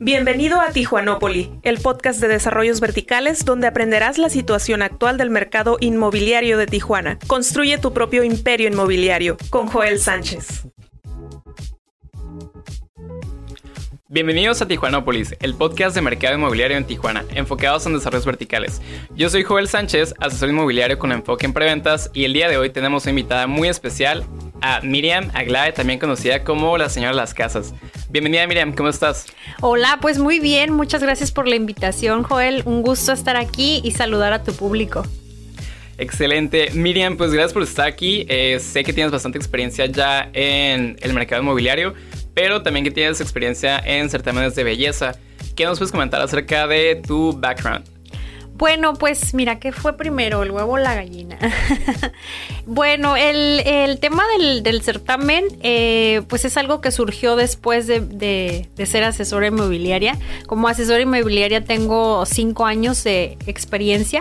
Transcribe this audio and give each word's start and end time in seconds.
Bienvenido 0.00 0.60
a 0.60 0.70
Tijuanópoli, 0.70 1.52
el 1.62 1.78
podcast 1.78 2.20
de 2.20 2.26
desarrollos 2.26 2.80
verticales 2.80 3.44
donde 3.44 3.68
aprenderás 3.68 4.18
la 4.18 4.28
situación 4.28 4.82
actual 4.82 5.18
del 5.18 5.30
mercado 5.30 5.76
inmobiliario 5.78 6.58
de 6.58 6.66
Tijuana. 6.66 7.18
Construye 7.28 7.78
tu 7.78 7.92
propio 7.92 8.24
imperio 8.24 8.68
inmobiliario 8.68 9.36
con 9.50 9.68
Joel 9.68 10.00
Sánchez. 10.00 10.66
Bienvenidos 14.08 14.62
a 14.62 14.68
Tijuanópolis, 14.68 15.36
el 15.40 15.54
podcast 15.54 15.94
de 15.94 16.02
mercado 16.02 16.36
inmobiliario 16.36 16.76
en 16.76 16.86
Tijuana, 16.86 17.24
enfocados 17.34 17.86
en 17.86 17.94
desarrollos 17.94 18.26
verticales. 18.26 18.80
Yo 19.14 19.28
soy 19.28 19.42
Joel 19.42 19.68
Sánchez, 19.68 20.14
asesor 20.20 20.50
inmobiliario 20.50 20.98
con 20.98 21.12
enfoque 21.12 21.46
en 21.46 21.52
preventas, 21.52 22.10
y 22.14 22.24
el 22.24 22.32
día 22.32 22.48
de 22.48 22.56
hoy 22.56 22.70
tenemos 22.70 23.04
una 23.04 23.10
invitada 23.10 23.46
muy 23.46 23.68
especial, 23.68 24.24
a 24.64 24.80
Miriam 24.80 25.30
Aglae, 25.34 25.72
también 25.72 25.98
conocida 25.98 26.42
como 26.42 26.78
la 26.78 26.88
señora 26.88 27.10
de 27.10 27.16
las 27.16 27.34
casas. 27.34 27.74
Bienvenida 28.08 28.46
Miriam, 28.46 28.72
¿cómo 28.72 28.88
estás? 28.88 29.26
Hola, 29.60 29.98
pues 30.00 30.18
muy 30.18 30.40
bien, 30.40 30.72
muchas 30.72 31.02
gracias 31.02 31.30
por 31.30 31.46
la 31.46 31.54
invitación 31.54 32.22
Joel, 32.22 32.62
un 32.64 32.82
gusto 32.82 33.12
estar 33.12 33.36
aquí 33.36 33.80
y 33.84 33.90
saludar 33.90 34.32
a 34.32 34.42
tu 34.42 34.52
público. 34.54 35.06
Excelente. 35.98 36.70
Miriam, 36.72 37.16
pues 37.16 37.30
gracias 37.32 37.52
por 37.52 37.62
estar 37.62 37.86
aquí. 37.86 38.26
Eh, 38.28 38.58
sé 38.58 38.82
que 38.82 38.92
tienes 38.92 39.12
bastante 39.12 39.38
experiencia 39.38 39.86
ya 39.86 40.28
en 40.32 40.96
el 41.00 41.12
mercado 41.12 41.42
inmobiliario 41.42 41.94
pero 42.34 42.62
también 42.62 42.84
que 42.84 42.90
tienes 42.90 43.20
experiencia 43.20 43.78
en 43.78 44.10
certámenes 44.10 44.54
de 44.54 44.64
belleza. 44.64 45.12
¿Qué 45.54 45.64
nos 45.64 45.78
puedes 45.78 45.92
comentar 45.92 46.20
acerca 46.20 46.66
de 46.66 47.00
tu 47.06 47.32
background? 47.32 47.93
Bueno, 48.56 48.94
pues 48.94 49.34
mira, 49.34 49.58
¿qué 49.58 49.72
fue 49.72 49.96
primero, 49.96 50.44
el 50.44 50.52
huevo 50.52 50.74
o 50.74 50.78
la 50.78 50.94
gallina? 50.94 51.38
bueno, 52.66 53.16
el, 53.16 53.98
tema 54.00 54.22
del, 54.38 54.80
certamen, 54.82 55.44
eh, 55.62 56.22
pues 56.28 56.44
es 56.44 56.56
algo 56.56 56.80
que 56.80 56.92
surgió 56.92 57.34
después 57.34 57.88
de, 57.88 57.98
de, 58.00 58.86
ser 58.86 59.02
asesora 59.02 59.48
inmobiliaria. 59.48 60.16
Como 60.46 60.68
asesora 60.68 61.00
inmobiliaria 61.00 61.64
tengo 61.64 62.24
cinco 62.26 62.64
años 62.64 63.02
de 63.02 63.38
experiencia. 63.46 64.20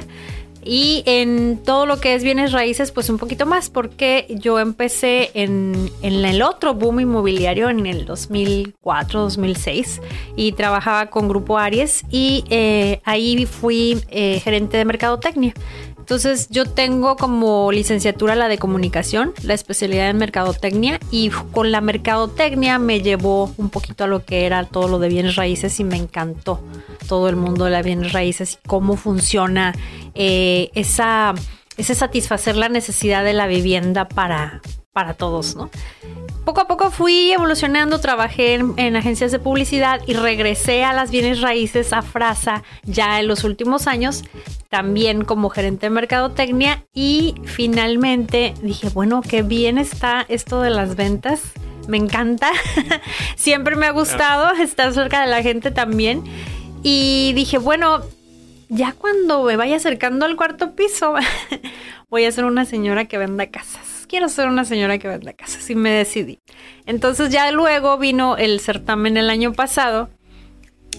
Y 0.66 1.04
en 1.06 1.60
todo 1.64 1.86
lo 1.86 2.00
que 2.00 2.16
es 2.16 2.24
bienes 2.24 2.52
raíces, 2.52 2.92
pues 2.92 3.10
un 3.10 3.18
poquito 3.18 3.46
más, 3.46 3.70
porque 3.70 4.28
yo 4.30 4.60
empecé 4.60 5.32
en, 5.34 5.90
el 6.02 6.42
otro 6.42 6.74
boom 6.74 7.02
inmobiliario 7.02 7.70
en 7.70 7.86
el 7.86 8.06
2004, 8.06 9.22
2006 9.22 10.02
y 10.36 10.52
trabajaba 10.54 11.10
con 11.10 11.28
Grupo 11.28 11.58
Aries 11.58 12.04
y 12.10 12.44
eh, 12.50 13.02
ahí 13.04 13.46
fui 13.46 14.02
eh, 14.10 14.40
gerente 14.40 14.78
de 14.78 14.86
mercadotecnia. 14.86 15.54
Entonces 16.04 16.50
yo 16.50 16.66
tengo 16.66 17.16
como 17.16 17.72
licenciatura 17.72 18.36
la 18.36 18.50
de 18.50 18.58
comunicación, 18.58 19.34
la 19.42 19.54
especialidad 19.54 20.10
en 20.10 20.18
mercadotecnia 20.18 21.00
y 21.12 21.30
con 21.30 21.72
la 21.72 21.80
mercadotecnia 21.80 22.78
me 22.78 23.00
llevó 23.00 23.54
un 23.56 23.70
poquito 23.70 24.04
a 24.04 24.08
lo 24.08 24.26
que 24.26 24.46
era 24.46 24.66
todo 24.66 24.90
lo 24.90 25.00
de 25.00 25.08
bienes 25.08 25.38
raíces 25.38 25.80
y 25.80 25.86
me 25.86 25.96
encantó 25.96 26.62
todo 27.08 27.30
el 27.30 27.38
mundo 27.38 27.64
de 27.64 27.72
las 27.72 27.86
bienes 27.86 28.12
raíces 28.12 28.56
y 28.62 28.68
cómo 28.68 28.98
funciona 28.98 29.74
eh, 30.14 30.72
esa, 30.74 31.36
ese 31.78 31.96
satisfacer 31.96 32.58
la 32.58 32.68
necesidad 32.68 33.24
de 33.24 33.32
la 33.32 33.48
vivienda 33.48 34.10
para, 34.10 34.62
para 34.94 35.16
todos, 35.16 35.56
¿no? 35.56 35.70
poco 36.46 36.62
a 36.62 36.68
poco 36.68 36.92
fui 36.92 37.32
evolucionando, 37.32 38.00
trabajé 38.00 38.56
en, 38.56 38.96
agencias 38.96 39.32
de 39.32 39.40
publicidad 39.40 40.02
y 40.06 40.14
regresé 40.14 40.84
a 40.84 40.94
las 40.94 41.10
bienes 41.10 41.42
raíces 41.42 41.94
a 41.94 42.02
Frasa 42.02 42.64
ya 42.84 43.20
en 43.20 43.28
los 43.28 43.44
últimos 43.44 43.88
años, 43.88 44.24
también 44.70 45.24
como 45.24 45.50
gerente 45.50 45.86
de 45.86 45.90
mercadotecnia 45.92 46.84
y 46.94 47.36
finalmente 47.46 48.54
dije, 48.62 48.90
bueno, 48.90 49.22
qué 49.22 49.42
bien 49.42 49.78
está 49.78 50.26
esto 50.28 50.62
de 50.62 50.70
las 50.70 50.96
ventas. 50.96 51.42
Me 51.88 51.98
encanta, 51.98 52.50
siempre 53.36 53.76
me 53.76 53.88
ha 53.88 53.92
gustado 53.92 54.54
estar 54.56 54.94
cerca 54.94 55.22
de 55.22 55.28
la 55.28 55.42
gente 55.42 55.70
también. 55.70 56.24
Y 56.82 57.34
dije, 57.34 57.58
bueno, 57.58 58.02
ya 58.70 58.94
cuando 58.94 59.44
me 59.44 59.58
vaya 59.58 59.78
acercando 59.78 60.26
al 60.26 60.38
cuarto 60.38 60.76
piso, 60.76 61.14
voy 62.10 62.26
a 62.26 62.32
ser 62.32 62.46
una 62.46 62.64
señora 62.66 63.06
que 63.06 63.18
venda 63.18 63.48
casas 63.48 63.93
quiero 64.14 64.30
ser 64.30 64.48
una 64.48 64.64
señora 64.64 65.00
que 65.00 65.08
vende 65.08 65.34
casa, 65.34 65.58
así 65.58 65.74
me 65.74 65.90
decidí. 65.90 66.38
Entonces 66.86 67.32
ya 67.32 67.50
luego 67.50 67.98
vino 67.98 68.38
el 68.38 68.60
certamen 68.60 69.18
el 69.18 69.28
año 69.32 69.54
pasado 69.54 70.12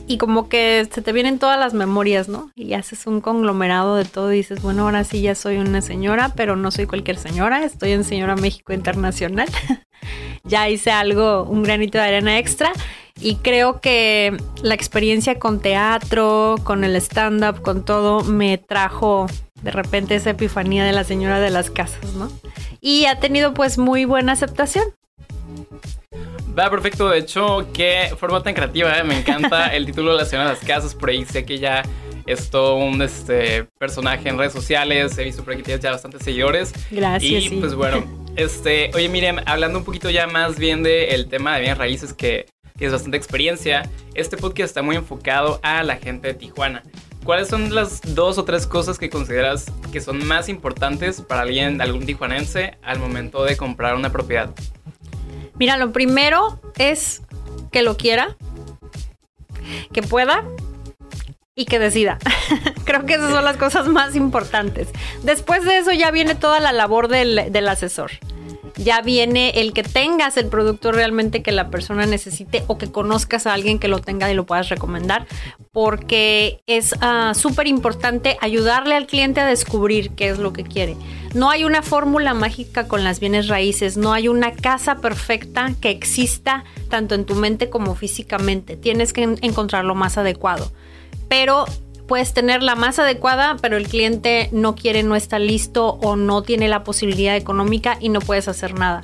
y 0.09 0.19
como 0.19 0.49
que 0.49 0.85
se 0.91 1.01
te 1.01 1.13
vienen 1.13 1.39
todas 1.39 1.57
las 1.57 1.75
memorias, 1.75 2.29
¿no? 2.29 2.51
Y 2.57 2.73
haces 2.73 3.07
un 3.07 3.21
conglomerado 3.21 3.95
de 3.95 4.05
todo 4.05 4.33
y 4.33 4.39
dices, 4.39 4.63
bueno, 4.63 4.83
ahora 4.83 5.05
sí 5.05 5.23
ya 5.23 5.37
soy 5.37 5.59
una 5.59 5.81
señora, 5.81 6.33
pero 6.35 6.57
no 6.57 6.73
soy 6.73 6.87
cualquier 6.87 7.17
señora, 7.17 7.65
estoy 7.65 7.93
en 7.93 8.03
Señora 8.03 8.35
México 8.35 8.73
Internacional. 8.73 9.49
ya 10.43 10.69
hice 10.69 10.91
algo, 10.91 11.45
un 11.45 11.63
granito 11.63 11.99
de 11.99 12.05
arena 12.05 12.39
extra 12.41 12.73
y 13.21 13.37
creo 13.37 13.81
que 13.81 14.37
la 14.61 14.75
experiencia 14.75 15.39
con 15.39 15.61
teatro, 15.61 16.57
con 16.65 16.83
el 16.83 16.97
stand-up, 16.97 17.63
con 17.63 17.85
todo, 17.85 18.25
me 18.25 18.59
trajo 18.59 19.29
de 19.63 19.71
repente 19.71 20.17
esa 20.17 20.31
epifanía 20.31 20.85
de 20.85 20.93
la 20.93 21.05
señora 21.05 21.39
de 21.39 21.51
las 21.51 21.71
casas, 21.71 22.13
¿no? 22.15 22.29
Y 22.85 23.07
ha 23.07 23.19
tenido 23.19 23.55
pues 23.55 23.79
muy 23.79 24.05
buena 24.05 24.33
aceptación. 24.33 24.85
Va, 26.57 26.69
perfecto. 26.69 27.09
De 27.09 27.17
hecho, 27.17 27.67
qué 27.73 28.15
forma 28.19 28.43
tan 28.43 28.53
creativa. 28.53 28.99
¿eh? 28.99 29.03
Me 29.03 29.19
encanta 29.19 29.69
el 29.75 29.87
título 29.87 30.13
de 30.13 30.19
la 30.19 30.27
señora 30.27 30.51
de 30.51 30.55
las 30.57 30.63
casas. 30.63 30.95
Por 30.95 31.09
ahí 31.09 31.25
sé 31.25 31.47
que 31.47 31.59
ya 31.59 31.83
es 32.27 32.51
todo 32.51 32.77
un 32.77 33.01
este, 33.01 33.65
personaje 33.79 34.29
en 34.29 34.37
redes 34.37 34.53
sociales. 34.53 35.17
He 35.17 35.25
visto 35.25 35.43
por 35.43 35.55
aquí 35.55 35.63
tienes 35.63 35.83
ya 35.83 35.93
bastantes 35.93 36.23
seguidores. 36.23 36.75
Gracias. 36.91 37.45
Y 37.45 37.57
pues 37.57 37.75
bueno, 37.75 38.05
este, 38.37 38.91
oye 38.95 39.09
Miriam, 39.09 39.39
hablando 39.47 39.79
un 39.79 39.85
poquito 39.87 40.11
ya 40.11 40.27
más 40.27 40.59
bien 40.59 40.83
del 40.83 41.27
tema 41.27 41.55
de 41.55 41.61
bienes 41.61 41.79
raíces 41.79 42.13
que 42.13 42.45
tienes 42.77 42.93
bastante 42.93 43.17
experiencia, 43.17 43.89
este 44.13 44.37
podcast 44.37 44.69
está 44.69 44.83
muy 44.83 44.97
enfocado 44.97 45.59
a 45.63 45.83
la 45.85 45.97
gente 45.97 46.29
de 46.29 46.35
Tijuana. 46.35 46.83
¿Cuáles 47.25 47.49
son 47.49 47.75
las 47.75 48.03
dos 48.15 48.37
o 48.37 48.45
tres 48.45 48.67
cosas 48.67 48.99
que 48.99 49.09
consideras 49.09 49.65
que 49.91 50.03
son 50.03 50.27
más 50.27 50.51
importantes 50.51 51.23
para 51.23 51.41
alguien, 51.41 51.81
algún 51.81 52.05
tijuanense, 52.05 52.77
al 52.83 52.99
momento 52.99 53.45
de 53.45 53.57
comprar 53.57 53.95
una 53.95 54.13
propiedad? 54.13 54.51
Mira, 55.59 55.79
lo 55.79 55.91
primero 55.91 56.61
es 56.77 57.23
que 57.73 57.83
lo 57.83 57.97
quiera, 57.97 58.37
que 59.91 60.03
pueda 60.03 60.45
y 61.55 61.65
que 61.65 61.79
decida. 61.79 62.19
Creo 62.85 63.07
que 63.07 63.15
esas 63.15 63.31
son 63.31 63.45
las 63.45 63.57
cosas 63.57 63.89
más 63.89 64.17
importantes. 64.17 64.89
Después 65.23 65.65
de 65.65 65.79
eso 65.79 65.93
ya 65.93 66.11
viene 66.11 66.35
toda 66.35 66.61
la 66.61 66.73
labor 66.73 67.09
del, 67.09 67.51
del 67.51 67.69
asesor 67.69 68.11
ya 68.77 69.01
viene 69.01 69.51
el 69.61 69.73
que 69.73 69.83
tengas 69.83 70.37
el 70.37 70.47
producto 70.47 70.93
realmente 70.93 71.43
que 71.43 71.53
la 71.53 71.71
persona 71.71 72.07
necesite 72.07 72.65
o 72.67 72.79
que 72.79 72.91
conozcas 72.91 73.47
a 73.47 73.53
alguien 73.53 73.79
que 73.79 73.89
lo 73.89 74.01
tenga 74.01 74.31
y 74.31 74.35
lo 74.35 74.45
puedas 74.45 74.69
recomendar, 74.69 75.27
porque 75.73 76.61
es 76.67 76.95
ah, 77.01 77.33
súper 77.35 77.67
importante 77.67 78.37
ayudarle 78.41 78.95
al 78.97 79.07
cliente 79.07 79.41
a 79.41 79.47
descubrir 79.47 80.11
qué 80.11 80.29
es 80.29 80.39
lo 80.39 80.53
que 80.53 80.65
quiere. 80.65 80.97
No 81.35 81.51
hay 81.51 81.65
una 81.65 81.83
fórmula 81.83 82.33
mágica 82.33 82.87
con 82.87 83.03
las 83.03 83.19
bienes 83.19 83.49
raíces, 83.49 83.97
no 83.97 84.13
hay 84.13 84.29
una 84.29 84.53
casa 84.53 84.97
perfecta 84.97 85.73
que 85.81 85.91
exista 85.91 86.65
tanto 86.89 87.17
en 87.17 87.25
tu 87.25 87.35
mente 87.35 87.71
como 87.71 87.97
físicamente. 87.97 88.77
Tienes 88.77 89.13
que 89.13 89.23
encontrar 89.43 89.85
lo 89.85 89.97
más 89.97 90.17
adecuado. 90.17 90.71
Pero 91.29 91.65
puedes 92.07 92.33
tener 92.35 92.63
la 92.63 92.75
más 92.75 92.99
adecuada, 92.99 93.57
pero 93.61 93.77
el 93.77 93.89
cliente 93.89 94.49
no 94.53 94.75
quiere, 94.75 95.03
no 95.03 95.17
está 95.17 95.39
listo 95.39 95.99
o 96.03 96.17
no 96.17 96.43
tiene 96.43 96.69
la 96.69 96.85
posibilidad 96.85 97.37
económica 97.37 97.97
y 98.01 98.09
no 98.09 98.21
puedes 98.21 98.49
hacer 98.49 98.79
nada. 98.79 99.03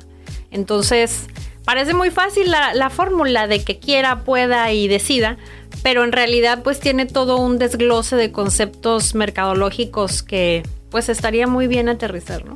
Entonces, 0.51 1.27
parece 1.65 1.93
muy 1.93 2.11
fácil 2.11 2.51
la, 2.51 2.89
fórmula 2.89 3.47
de 3.47 3.63
que 3.63 3.79
quiera, 3.79 4.23
pueda 4.23 4.71
y 4.71 4.87
decida, 4.87 5.37
pero 5.83 6.03
en 6.03 6.11
realidad 6.11 6.63
pues 6.63 6.79
tiene 6.79 7.05
todo 7.05 7.37
un 7.37 7.57
desglose 7.57 8.15
de 8.15 8.31
conceptos 8.31 9.15
mercadológicos 9.15 10.23
que 10.23 10.63
pues 10.89 11.09
estaría 11.09 11.47
muy 11.47 11.67
bien 11.67 11.87
aterrizar, 11.87 12.45
¿no? 12.45 12.53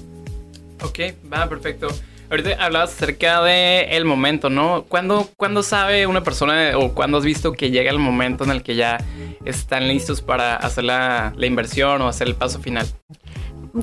Ok, 0.84 1.00
va, 1.32 1.48
perfecto. 1.48 1.88
Ahorita 2.30 2.64
hablabas 2.64 2.94
acerca 2.94 3.44
de 3.44 3.82
el 3.96 4.06
momento, 4.06 4.50
¿no? 4.50 4.86
¿Cuándo, 4.88 5.64
sabe 5.64 6.08
una 6.08 6.24
persona 6.24 6.78
o 6.78 6.94
cuándo 6.94 7.20
has 7.20 7.24
visto 7.24 7.52
que 7.52 7.70
llega 7.70 7.92
el 7.92 8.00
momento 8.00 8.44
en 8.44 8.52
el 8.52 8.64
que 8.64 8.76
ya 8.76 8.98
están 9.46 9.88
listos 9.88 10.22
para 10.22 10.56
hacer 10.56 10.86
la, 10.86 11.34
inversión 11.40 12.02
o 12.02 12.08
hacer 12.08 12.28
el 12.28 12.36
paso 12.36 12.60
final? 12.60 12.88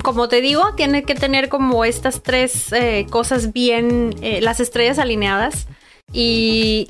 Como 0.03 0.27
te 0.27 0.41
digo, 0.41 0.73
tiene 0.75 1.03
que 1.03 1.15
tener 1.15 1.49
como 1.49 1.85
estas 1.85 2.21
tres 2.21 2.73
eh, 2.73 3.05
cosas 3.09 3.53
bien, 3.53 4.15
eh, 4.21 4.41
las 4.41 4.59
estrellas 4.59 4.99
alineadas 4.99 5.67
y 6.11 6.87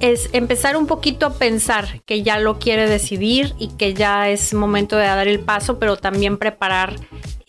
es 0.00 0.30
empezar 0.32 0.76
un 0.76 0.86
poquito 0.86 1.26
a 1.26 1.34
pensar 1.34 2.02
que 2.06 2.22
ya 2.22 2.38
lo 2.38 2.58
quiere 2.58 2.88
decidir 2.88 3.54
y 3.58 3.68
que 3.68 3.94
ya 3.94 4.28
es 4.28 4.54
momento 4.54 4.96
de 4.96 5.06
dar 5.06 5.28
el 5.28 5.40
paso, 5.40 5.78
pero 5.78 5.96
también 5.96 6.38
preparar 6.38 6.96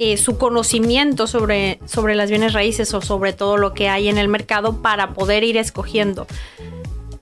eh, 0.05 0.17
su 0.17 0.38
conocimiento 0.38 1.27
sobre, 1.27 1.79
sobre 1.85 2.13
las 2.13 2.29
bienes 2.29 2.51
raíces 2.51 2.94
o 2.94 3.01
sobre 3.01 3.31
todo 3.31 3.55
lo 3.55 3.73
que 3.73 3.88
hay 3.88 4.09
en 4.09 4.17
el 4.17 4.27
mercado 4.27 4.81
para 4.81 5.13
poder 5.13 5.45
ir 5.45 5.55
escogiendo. 5.55 6.27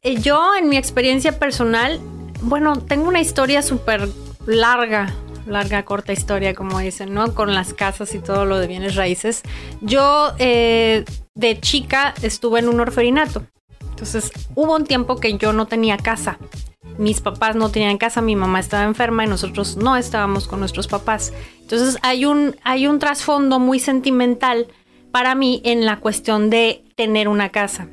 Eh, 0.01 0.19
yo, 0.19 0.55
en 0.57 0.67
mi 0.67 0.77
experiencia 0.77 1.37
personal, 1.37 1.99
bueno, 2.41 2.75
tengo 2.77 3.07
una 3.07 3.21
historia 3.21 3.61
súper 3.61 4.09
larga, 4.47 5.13
larga, 5.45 5.83
corta 5.83 6.11
historia, 6.11 6.55
como 6.55 6.79
dicen, 6.79 7.13
¿no? 7.13 7.35
Con 7.35 7.53
las 7.53 7.75
casas 7.75 8.15
y 8.15 8.19
todo 8.19 8.45
lo 8.45 8.57
de 8.57 8.65
bienes 8.65 8.95
raíces. 8.95 9.43
Yo, 9.81 10.33
eh, 10.39 11.05
de 11.35 11.59
chica, 11.59 12.15
estuve 12.23 12.61
en 12.61 12.67
un 12.67 12.79
orferinato. 12.79 13.43
Entonces 13.91 14.31
hubo 14.55 14.75
un 14.75 14.85
tiempo 14.85 15.17
que 15.17 15.37
yo 15.37 15.53
no 15.53 15.67
tenía 15.67 15.97
casa. 15.97 16.39
Mis 16.97 17.21
papás 17.21 17.55
no 17.55 17.69
tenían 17.69 17.97
casa, 17.97 18.21
mi 18.21 18.35
mamá 18.35 18.59
estaba 18.59 18.83
enferma 18.83 19.23
y 19.23 19.27
nosotros 19.27 19.77
no 19.77 19.97
estábamos 19.97 20.47
con 20.47 20.59
nuestros 20.59 20.87
papás. 20.87 21.33
Entonces 21.61 21.97
hay 22.01 22.25
un, 22.25 22.55
hay 22.63 22.87
un 22.87 22.99
trasfondo 22.99 23.59
muy 23.59 23.79
sentimental 23.79 24.67
para 25.11 25.35
mí 25.35 25.61
en 25.63 25.85
la 25.85 25.99
cuestión 25.99 26.49
de 26.49 26.83
tener 26.95 27.27
una 27.27 27.49
casa. 27.49 27.87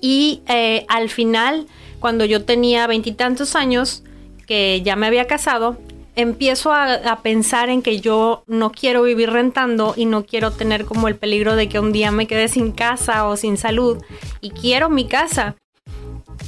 Y 0.00 0.42
eh, 0.48 0.84
al 0.88 1.08
final, 1.10 1.66
cuando 2.00 2.24
yo 2.24 2.44
tenía 2.44 2.86
veintitantos 2.86 3.54
años, 3.54 4.02
que 4.46 4.82
ya 4.82 4.96
me 4.96 5.06
había 5.06 5.26
casado, 5.26 5.78
empiezo 6.16 6.72
a, 6.72 7.20
pensar 7.22 7.70
en 7.70 7.82
que 7.82 8.00
yo 8.00 8.44
no 8.46 8.72
quiero 8.72 9.02
vivir 9.02 9.30
rentando 9.30 9.94
y 9.96 10.04
no 10.04 10.24
quiero 10.24 10.50
tener 10.50 10.84
como 10.84 11.08
el 11.08 11.16
peligro 11.16 11.56
de 11.56 11.68
que 11.68 11.78
un 11.78 11.92
día 11.92 12.10
me 12.10 12.26
quede 12.26 12.48
sin 12.48 12.72
casa 12.72 13.26
o 13.26 13.36
sin 13.36 13.56
salud 13.56 14.02
y 14.40 14.50
quiero 14.50 14.90
mi 14.90 15.06
casa. 15.06 15.56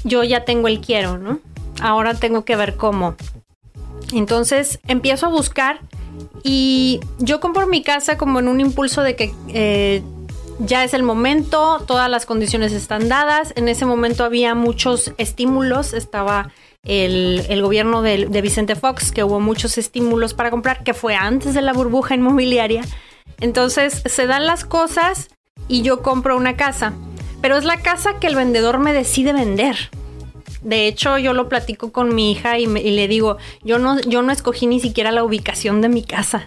Yo 0.02 0.22
ya 0.25 0.44
tengo 0.44 0.69
el 0.69 0.81
quiero, 0.81 1.16
¿no? 1.16 1.40
Ahora 1.80 2.14
tengo 2.14 2.44
que 2.44 2.56
ver 2.56 2.76
cómo. 2.76 3.16
Entonces 4.12 4.80
empiezo 4.86 5.26
a 5.26 5.28
buscar 5.30 5.80
y 6.42 7.00
yo 7.18 7.40
compro 7.40 7.66
mi 7.66 7.82
casa 7.82 8.16
como 8.16 8.38
en 8.38 8.48
un 8.48 8.60
impulso 8.60 9.02
de 9.02 9.16
que 9.16 9.34
eh, 9.48 10.02
ya 10.58 10.84
es 10.84 10.94
el 10.94 11.02
momento, 11.02 11.82
todas 11.86 12.10
las 12.10 12.26
condiciones 12.26 12.72
están 12.72 13.08
dadas. 13.08 13.52
En 13.56 13.68
ese 13.68 13.86
momento 13.86 14.24
había 14.24 14.54
muchos 14.54 15.12
estímulos, 15.18 15.92
estaba 15.94 16.52
el, 16.84 17.60
gobierno 17.62 18.02
de, 18.02 18.26
Vicente 18.42 18.76
Fox, 18.76 19.10
que 19.10 19.24
hubo 19.24 19.40
muchos 19.40 19.78
estímulos 19.78 20.34
para 20.34 20.50
comprar, 20.50 20.84
que 20.84 20.94
fue 20.94 21.16
antes 21.16 21.54
de 21.54 21.62
la 21.62 21.72
burbuja 21.72 22.14
inmobiliaria. 22.14 22.82
Entonces 23.40 24.02
se 24.04 24.26
dan 24.26 24.46
las 24.46 24.64
cosas 24.64 25.30
y 25.66 25.82
yo 25.82 26.02
compro 26.02 26.36
una 26.36 26.56
casa, 26.56 26.92
pero 27.40 27.56
es 27.56 27.64
la 27.64 27.78
casa 27.78 28.20
que 28.20 28.26
el 28.26 28.36
vendedor 28.36 28.78
me 28.78 28.92
decide 28.92 29.32
vender. 29.32 29.90
De 30.64 30.88
hecho, 30.88 31.19
yo 31.19 31.34
lo 31.34 31.49
platico 31.49 31.93
con 31.93 32.14
mi 32.14 32.32
hija 32.32 32.58
y, 32.58 32.66
le 32.66 33.06
digo, 33.06 33.37
yo 33.62 33.78
no, 33.78 34.00
yo 34.00 34.22
no 34.22 34.32
escogí 34.32 34.66
ni 34.66 34.81
siquiera 34.81 35.12
la 35.12 35.22
ubicación 35.22 35.81
de 35.81 35.88
mi 35.88 36.02
casa. 36.02 36.46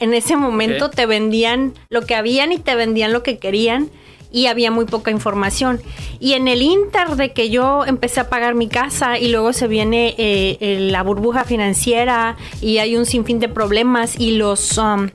En 0.00 0.14
ese 0.14 0.36
momento 0.36 0.90
te 0.90 1.06
vendían 1.06 1.74
lo 1.90 2.02
que 2.02 2.14
habían 2.14 2.50
y 2.50 2.58
te 2.58 2.74
vendían 2.74 3.12
lo 3.12 3.22
que 3.22 3.38
querían 3.38 3.90
y 4.32 4.46
había 4.46 4.70
muy 4.70 4.84
poca 4.84 5.10
información. 5.10 5.80
Y 6.18 6.32
en 6.32 6.48
el 6.48 6.60
inter 6.62 7.16
de 7.16 7.32
que 7.32 7.50
yo 7.50 7.84
empecé 7.84 8.20
a 8.20 8.28
pagar 8.28 8.54
mi 8.54 8.68
casa 8.68 9.18
y 9.18 9.28
luego 9.28 9.52
se 9.52 9.68
viene 9.68 10.14
eh, 10.18 10.88
la 10.90 11.02
burbuja 11.02 11.44
financiera 11.44 12.36
y 12.60 12.78
hay 12.78 12.96
un 12.96 13.06
sinfín 13.06 13.38
de 13.38 13.48
problemas 13.48 14.18
y 14.18 14.32
los... 14.32 14.76
Um, 14.78 15.08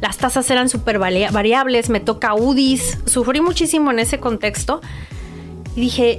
las 0.00 0.18
tasas 0.18 0.50
eran 0.50 0.68
súper 0.68 0.98
variables, 0.98 1.88
me 1.88 2.00
toca 2.00 2.34
UDIs, 2.34 2.98
sufrí 3.06 3.40
muchísimo 3.40 3.90
en 3.90 3.98
ese 3.98 4.20
contexto. 4.20 4.82
Y 5.74 5.80
dije, 5.80 6.18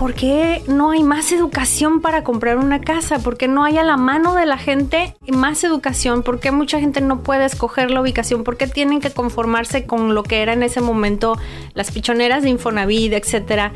¿por 0.00 0.14
qué 0.14 0.62
no 0.66 0.92
hay 0.92 1.02
más 1.02 1.30
educación 1.30 2.00
para 2.00 2.24
comprar 2.24 2.56
una 2.56 2.80
casa? 2.80 3.18
¿Por 3.18 3.36
qué 3.36 3.48
no 3.48 3.64
hay 3.64 3.76
a 3.76 3.84
la 3.84 3.98
mano 3.98 4.34
de 4.34 4.46
la 4.46 4.56
gente 4.56 5.14
más 5.28 5.62
educación? 5.62 6.22
¿Por 6.22 6.40
qué 6.40 6.52
mucha 6.52 6.80
gente 6.80 7.02
no 7.02 7.22
puede 7.22 7.44
escoger 7.44 7.90
la 7.90 8.00
ubicación? 8.00 8.42
¿Por 8.42 8.56
qué 8.56 8.66
tienen 8.66 9.02
que 9.02 9.10
conformarse 9.10 9.84
con 9.84 10.14
lo 10.14 10.22
que 10.22 10.40
era 10.40 10.54
en 10.54 10.62
ese 10.62 10.80
momento 10.80 11.36
las 11.74 11.90
pichoneras 11.90 12.42
de 12.42 12.48
Infonavit, 12.48 13.12
etcétera? 13.12 13.74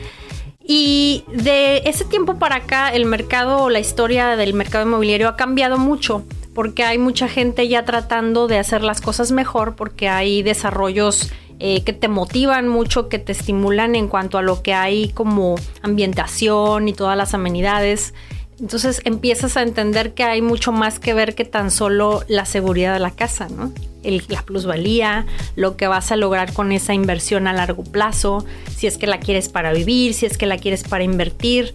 Y 0.66 1.26
de 1.28 1.82
ese 1.84 2.06
tiempo 2.06 2.38
para 2.38 2.56
acá, 2.56 2.88
el 2.88 3.04
mercado 3.04 3.58
o 3.58 3.68
la 3.68 3.80
historia 3.80 4.34
del 4.34 4.54
mercado 4.54 4.86
inmobiliario 4.86 5.28
ha 5.28 5.36
cambiado 5.36 5.76
mucho 5.76 6.24
porque 6.54 6.84
hay 6.84 6.96
mucha 6.96 7.28
gente 7.28 7.68
ya 7.68 7.84
tratando 7.84 8.46
de 8.46 8.58
hacer 8.58 8.82
las 8.82 9.02
cosas 9.02 9.30
mejor 9.30 9.76
porque 9.76 10.08
hay 10.08 10.42
desarrollos 10.42 11.30
eh, 11.60 11.82
que 11.84 11.92
te 11.92 12.08
motivan 12.08 12.68
mucho, 12.68 13.08
que 13.08 13.18
te 13.18 13.32
estimulan 13.32 13.94
en 13.94 14.08
cuanto 14.08 14.38
a 14.38 14.42
lo 14.42 14.62
que 14.62 14.74
hay 14.74 15.10
como 15.10 15.54
ambientación 15.82 16.88
y 16.88 16.92
todas 16.92 17.16
las 17.16 17.34
amenidades. 17.34 18.14
Entonces 18.60 19.00
empiezas 19.04 19.56
a 19.56 19.62
entender 19.62 20.14
que 20.14 20.24
hay 20.24 20.42
mucho 20.42 20.72
más 20.72 20.98
que 20.98 21.14
ver 21.14 21.34
que 21.34 21.44
tan 21.44 21.70
solo 21.70 22.22
la 22.28 22.44
seguridad 22.44 22.92
de 22.92 23.00
la 23.00 23.10
casa, 23.10 23.48
¿no? 23.48 23.72
la 24.28 24.42
plusvalía, 24.42 25.26
lo 25.56 25.76
que 25.78 25.86
vas 25.86 26.12
a 26.12 26.16
lograr 26.16 26.52
con 26.52 26.72
esa 26.72 26.92
inversión 26.92 27.46
a 27.46 27.54
largo 27.54 27.84
plazo, 27.84 28.44
si 28.76 28.86
es 28.86 28.98
que 28.98 29.06
la 29.06 29.18
quieres 29.18 29.48
para 29.48 29.72
vivir, 29.72 30.12
si 30.12 30.26
es 30.26 30.36
que 30.36 30.46
la 30.46 30.58
quieres 30.58 30.84
para 30.84 31.04
invertir. 31.04 31.74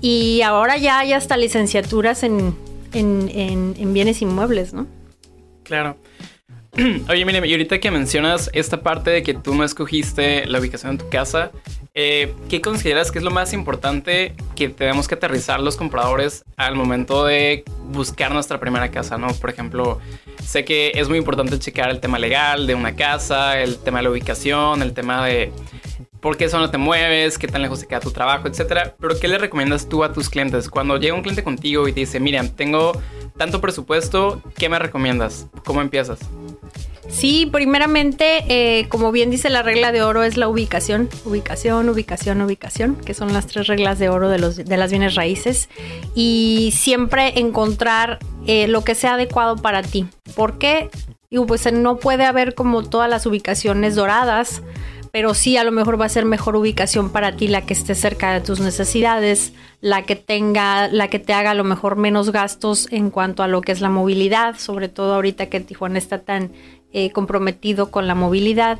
Y 0.00 0.40
ahora 0.42 0.78
ya 0.78 1.00
hay 1.00 1.12
hasta 1.12 1.36
licenciaturas 1.36 2.22
en, 2.22 2.56
en 2.94 3.92
bienes 3.92 4.22
inmuebles, 4.22 4.72
¿no? 4.72 4.86
Claro. 5.64 5.96
Oye, 7.08 7.24
mire, 7.24 7.46
y 7.46 7.52
ahorita 7.52 7.78
que 7.78 7.90
mencionas 7.90 8.50
esta 8.52 8.82
parte 8.82 9.10
de 9.10 9.22
que 9.22 9.32
tú 9.32 9.54
no 9.54 9.64
escogiste 9.64 10.46
la 10.46 10.60
ubicación 10.60 10.96
de 10.96 11.04
tu 11.04 11.10
casa, 11.10 11.50
eh, 11.94 12.34
¿qué 12.50 12.60
consideras 12.60 13.10
que 13.10 13.18
es 13.18 13.24
lo 13.24 13.30
más 13.30 13.54
importante 13.54 14.34
que 14.54 14.68
tenemos 14.68 15.08
que 15.08 15.14
aterrizar 15.14 15.60
los 15.60 15.76
compradores 15.76 16.44
al 16.58 16.74
momento 16.74 17.24
de 17.24 17.64
buscar 17.88 18.30
nuestra 18.30 18.60
primera 18.60 18.90
casa, 18.90 19.16
¿no? 19.16 19.28
Por 19.28 19.48
ejemplo, 19.48 20.00
sé 20.44 20.66
que 20.66 20.92
es 20.94 21.08
muy 21.08 21.16
importante 21.16 21.58
checar 21.58 21.88
el 21.88 22.00
tema 22.00 22.18
legal 22.18 22.66
de 22.66 22.74
una 22.74 22.94
casa, 22.94 23.58
el 23.58 23.78
tema 23.78 24.00
de 24.00 24.04
la 24.04 24.10
ubicación, 24.10 24.82
el 24.82 24.92
tema 24.92 25.24
de 25.24 25.52
por 26.20 26.36
qué 26.36 26.50
zona 26.50 26.70
te 26.70 26.76
mueves, 26.76 27.38
qué 27.38 27.48
tan 27.48 27.62
lejos 27.62 27.80
te 27.80 27.86
queda 27.86 28.00
tu 28.00 28.10
trabajo, 28.10 28.48
etcétera. 28.48 28.94
Pero 29.00 29.18
¿qué 29.18 29.28
le 29.28 29.38
recomiendas 29.38 29.88
tú 29.88 30.04
a 30.04 30.12
tus 30.12 30.28
clientes 30.28 30.68
cuando 30.68 30.98
llega 30.98 31.14
un 31.14 31.22
cliente 31.22 31.42
contigo 31.42 31.88
y 31.88 31.94
te 31.94 32.00
dice, 32.00 32.20
Miriam, 32.20 32.50
tengo 32.50 33.00
tanto 33.38 33.62
presupuesto, 33.62 34.42
¿qué 34.58 34.68
me 34.68 34.78
recomiendas? 34.78 35.46
¿Cómo 35.64 35.80
empiezas? 35.80 36.18
Sí, 37.08 37.46
primeramente, 37.46 38.44
eh, 38.48 38.88
como 38.88 39.12
bien 39.12 39.30
dice 39.30 39.48
la 39.48 39.62
regla 39.62 39.92
de 39.92 40.02
oro, 40.02 40.22
es 40.22 40.36
la 40.36 40.48
ubicación, 40.48 41.08
ubicación, 41.24 41.88
ubicación, 41.88 42.40
ubicación, 42.42 42.96
que 42.96 43.14
son 43.14 43.32
las 43.32 43.46
tres 43.46 43.68
reglas 43.68 43.98
de 43.98 44.08
oro 44.08 44.28
de, 44.28 44.38
los, 44.38 44.56
de 44.56 44.76
las 44.76 44.90
bienes 44.90 45.14
raíces. 45.14 45.68
Y 46.14 46.72
siempre 46.76 47.38
encontrar 47.38 48.18
eh, 48.46 48.68
lo 48.68 48.84
que 48.84 48.94
sea 48.94 49.14
adecuado 49.14 49.56
para 49.56 49.82
ti. 49.82 50.06
¿Por 50.34 50.58
qué? 50.58 50.90
pues 51.44 51.70
no 51.72 51.98
puede 51.98 52.24
haber 52.24 52.54
como 52.54 52.82
todas 52.82 53.10
las 53.10 53.26
ubicaciones 53.26 53.94
doradas, 53.94 54.62
pero 55.12 55.34
sí 55.34 55.56
a 55.56 55.64
lo 55.64 55.72
mejor 55.72 56.00
va 56.00 56.06
a 56.06 56.10
ser 56.10 56.24
mejor 56.24 56.56
ubicación 56.56 57.10
para 57.10 57.36
ti 57.36 57.48
la 57.48 57.62
que 57.62 57.74
esté 57.74 57.94
cerca 57.94 58.32
de 58.32 58.40
tus 58.40 58.60
necesidades, 58.60 59.52
la 59.80 60.02
que 60.02 60.16
tenga, 60.16 60.88
la 60.88 61.08
que 61.08 61.18
te 61.18 61.32
haga 61.32 61.50
a 61.50 61.54
lo 61.54 61.64
mejor 61.64 61.96
menos 61.96 62.30
gastos 62.30 62.88
en 62.90 63.10
cuanto 63.10 63.42
a 63.42 63.48
lo 63.48 63.60
que 63.60 63.72
es 63.72 63.80
la 63.80 63.90
movilidad, 63.90 64.56
sobre 64.56 64.88
todo 64.88 65.14
ahorita 65.14 65.46
que 65.46 65.60
Tijuana 65.60 65.98
está 65.98 66.22
tan 66.22 66.52
eh, 66.98 67.10
comprometido 67.10 67.90
con 67.90 68.06
la 68.06 68.14
movilidad. 68.14 68.78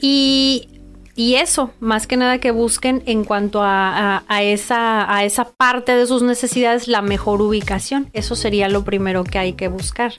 Y, 0.00 0.68
eso, 1.16 1.70
más 1.78 2.08
que 2.08 2.16
nada 2.16 2.40
que 2.40 2.50
busquen 2.50 3.04
en 3.06 3.22
cuanto 3.22 3.60
a, 3.62 4.24
esa, 4.42 5.14
a 5.14 5.22
esa 5.22 5.52
parte 5.52 5.94
de 5.94 6.08
sus 6.08 6.22
necesidades 6.22 6.88
la 6.88 7.02
mejor 7.02 7.40
ubicación. 7.40 8.10
Eso 8.14 8.34
sería 8.34 8.68
lo 8.68 8.82
primero 8.82 9.22
que 9.22 9.38
hay 9.38 9.52
que 9.52 9.68
buscar. 9.68 10.14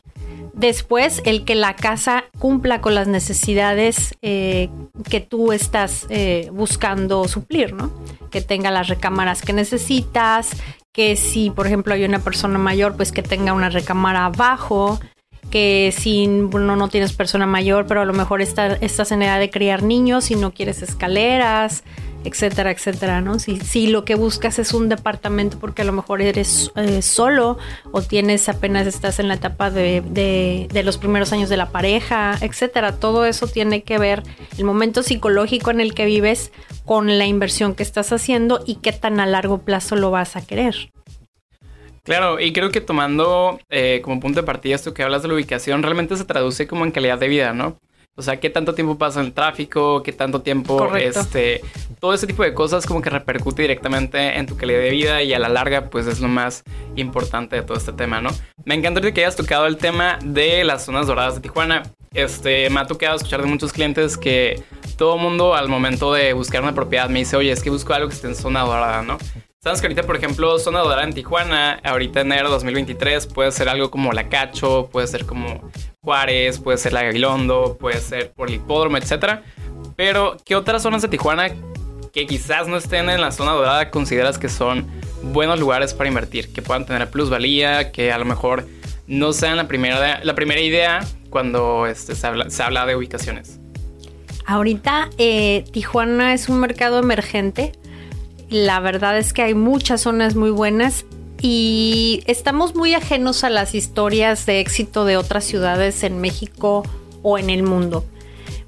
Después, 0.54 1.22
el 1.25 1.44
que 1.44 1.56
la 1.56 1.75
casa 1.75 2.24
cumpla 2.40 2.80
con 2.80 2.96
las 2.96 3.10
necesidades 3.10 4.16
eh, 4.22 4.70
que 5.10 5.20
tú 5.20 5.51
estás 5.51 6.08
eh, 6.10 6.50
buscando 6.54 7.28
suplir, 7.28 7.74
¿no? 7.74 7.92
Que 8.32 8.40
tenga 8.40 8.72
las 8.72 8.88
recámaras 8.88 9.42
que 9.42 9.51
necesitas, 9.51 10.51
que 10.94 11.18
si, 11.18 11.50
por 11.50 11.68
ejemplo, 11.68 11.94
hay 11.94 12.06
una 12.06 12.20
persona 12.20 12.58
mayor, 12.58 12.96
pues 12.96 13.12
que 13.12 13.22
tenga 13.22 13.51
una 13.51 13.70
recámara 13.70 14.25
abajo, 14.25 14.98
que 15.50 15.94
si 15.98 16.27
no, 16.27 16.75
no 16.75 16.88
tienes 16.89 17.13
persona 17.13 17.46
mayor, 17.46 17.86
pero 17.88 18.01
a 18.01 18.06
lo 18.06 18.13
mejor 18.13 18.41
estás 18.41 19.12
en 19.12 19.22
edad 19.22 19.39
de 19.39 19.50
criar 19.50 19.84
niños 19.84 20.29
y 20.32 20.36
no 20.36 20.53
quieres 20.53 20.82
escaleras, 20.82 21.84
etcétera, 22.24 22.72
etcétera, 22.72 23.22
¿no? 23.22 23.39
Si, 23.39 23.60
si 23.60 23.88
lo 23.88 24.03
que 24.03 24.15
buscas 24.15 24.60
es 24.60 24.74
un 24.74 24.89
departamento 24.89 25.60
porque 25.60 25.84
a 25.84 25.86
lo 25.86 25.94
mejor 25.94 26.22
eres 26.22 26.72
eh, 26.75 27.01
solo 27.01 27.58
o 27.91 28.01
tienes 28.01 28.50
apenas 28.50 28.86
estás 28.88 29.20
en 29.20 29.29
la 29.29 29.36
etapa 29.36 29.72
de, 29.72 30.01
de, 30.01 30.84
los 30.84 30.98
primeros 30.98 31.32
años 31.32 31.50
de 31.50 31.58
la 31.58 31.70
pareja, 31.70 32.38
etcétera, 32.41 33.00
todo 33.00 33.25
eso 33.25 33.48
tiene 33.48 33.84
que 33.84 33.98
ver 33.98 34.24
el 34.58 34.65
momento 34.65 35.03
psicológico 35.03 35.72
en 35.72 35.79
el 35.79 35.94
que 35.94 36.06
vives 36.06 36.51
con 36.86 37.17
la 37.17 37.25
inversión 37.25 37.75
que 37.75 37.84
estás 37.84 38.12
haciendo 38.12 38.63
y 38.65 38.75
qué 38.75 38.91
tan 38.91 39.20
a 39.20 39.25
largo 39.25 39.60
plazo 39.60 39.96
lo 39.96 40.12
vas 40.12 40.36
a 40.36 40.46
querer. 40.46 40.91
Claro, 42.08 42.40
y 42.40 42.54
creo 42.54 42.72
que 42.72 42.80
tomando 42.80 43.60
eh, 43.70 44.00
como 44.02 44.22
punto 44.22 44.40
de 44.40 44.46
partida 44.46 44.76
esto 44.76 44.94
que 44.94 45.04
hablas 45.04 45.24
de 45.24 45.28
la 45.28 45.34
ubicación, 45.34 45.84
realmente 45.84 46.16
se 46.16 46.24
traduce 46.24 46.66
como 46.66 46.86
en 46.86 46.92
calidad 46.92 47.20
de 47.20 47.28
vida, 47.28 47.52
¿no? 47.52 47.78
O 48.16 48.22
sea, 48.22 48.40
qué 48.40 48.50
tanto 48.50 48.74
tiempo 48.74 48.98
pasa 48.98 49.20
en 49.20 49.26
el 49.26 49.34
tráfico, 49.34 50.02
qué 50.04 50.14
tanto 50.14 50.42
tiempo, 50.42 50.96
este, 50.96 51.60
todo 52.00 52.14
ese 52.14 52.26
tipo 52.26 52.44
de 52.44 52.54
cosas 52.54 52.86
como 52.86 53.02
que 53.02 53.10
repercute 53.10 53.64
directamente 53.64 54.40
en 54.40 54.46
tu 54.46 54.56
calidad 54.56 54.80
de 54.80 54.90
vida 54.90 55.22
y 55.22 55.34
a 55.34 55.40
la 55.40 55.50
larga, 55.50 55.90
pues 55.90 56.08
es 56.08 56.22
lo 56.22 56.30
más 56.30 56.64
importante 56.96 57.58
de 57.58 57.62
todo 57.64 57.78
este 57.78 57.92
tema, 57.92 58.22
¿no? 58.22 58.30
Me 58.64 58.74
encanta 58.74 59.02
que 59.02 59.20
hayas 59.20 59.36
tocado 59.36 59.68
el 59.68 59.76
tema 59.76 60.18
de 60.24 60.64
las 60.64 60.86
zonas 60.86 61.08
doradas 61.08 61.36
de 61.36 61.42
Tijuana. 61.42 61.84
Este, 62.14 62.70
me 62.70 62.80
ha 62.80 62.88
tocado 62.88 63.18
escuchar 63.18 63.42
de 63.42 63.48
muchos 63.48 63.74
clientes 63.74 64.18
que 64.18 64.64
todo 64.96 65.18
mundo 65.18 65.56
al 65.56 65.68
momento 65.68 66.14
de 66.14 66.32
buscar 66.32 66.64
una 66.64 66.74
propiedad 66.74 67.10
me 67.10 67.20
dice, 67.20 67.36
oye, 67.36 67.52
es 67.52 67.62
que 67.62 67.70
busco 67.70 67.94
algo 67.94 68.08
que 68.08 68.16
esté 68.16 68.28
en 68.28 68.36
zona 68.36 68.62
dorada, 68.62 69.02
¿no? 69.02 69.18
Sabes 69.68 69.82
que 69.82 69.88
ahorita, 69.88 70.04
por 70.04 70.16
ejemplo, 70.16 70.58
zona 70.60 70.80
dorada 70.80 71.04
en 71.04 71.12
Tijuana, 71.12 71.82
ahorita 71.84 72.22
enero 72.22 72.50
2023, 72.50 73.28
puede 73.28 73.52
ser 73.52 73.68
algo 73.68 73.92
como 73.92 74.14
La 74.14 74.30
Cacho, 74.30 74.88
puede 74.90 75.08
ser 75.08 75.26
como 75.26 75.70
Juárez, 76.02 76.58
puede 76.60 76.78
ser 76.78 76.94
La 76.94 77.04
Gabilondo, 77.04 77.76
puede 77.78 78.00
ser 78.00 78.32
por 78.32 78.48
el 78.48 78.56
hipódromo, 78.56 78.96
etc. 78.96 79.42
Pero, 79.98 80.38
¿qué 80.46 80.56
otras 80.56 80.84
zonas 80.84 81.02
de 81.02 81.10
Tijuana 81.10 81.50
que 82.14 82.26
quizás 82.26 82.70
no 82.70 82.78
estén 82.78 83.10
en 83.10 83.20
la 83.20 83.34
zona 83.34 83.52
dorada, 83.52 83.92
consideras 83.92 84.38
que 84.38 84.48
son 84.48 84.88
buenos 85.22 85.60
lugares 85.60 85.94
para 85.94 86.08
invertir, 86.08 86.54
que 86.54 86.62
puedan 86.62 86.86
tener 86.86 87.10
plusvalía, 87.10 87.92
que 87.92 88.14
a 88.14 88.18
lo 88.18 88.24
mejor 88.24 88.66
no 89.06 89.34
sean 89.34 89.58
la 89.58 89.68
primera, 89.68 90.24
la 90.24 90.34
primera 90.34 90.62
idea 90.62 91.06
cuando 91.30 91.88
este, 91.88 92.16
se, 92.16 92.64
habla, 92.64 92.86
de 92.86 92.96
ubicaciones? 92.96 93.60
Ahorita 94.46 95.10
eh, 95.18 95.66
Tijuana 95.74 96.34
es 96.34 96.48
un 96.48 96.62
mercado 96.62 97.00
emergente. 97.00 97.74
La 98.50 98.80
verdad 98.80 99.18
es 99.18 99.34
que 99.34 99.42
hay 99.42 99.54
muchas 99.54 100.01
zonas 100.01 100.36
muy 100.36 100.51
buenas 100.51 101.06
y 101.42 102.24
estamos 102.27 102.75
muy 102.75 102.94
ajenos 102.94 103.44
a 103.44 103.50
las 103.50 103.75
historias 103.75 104.46
de 104.46 104.60
éxito 104.60 105.06
de 105.06 105.18
otras 105.18 105.44
ciudades 105.44 106.04
en 106.04 106.20
México 106.20 106.84
o 107.24 107.38
en 107.38 107.50
el 107.50 107.63
mundo. 107.63 108.06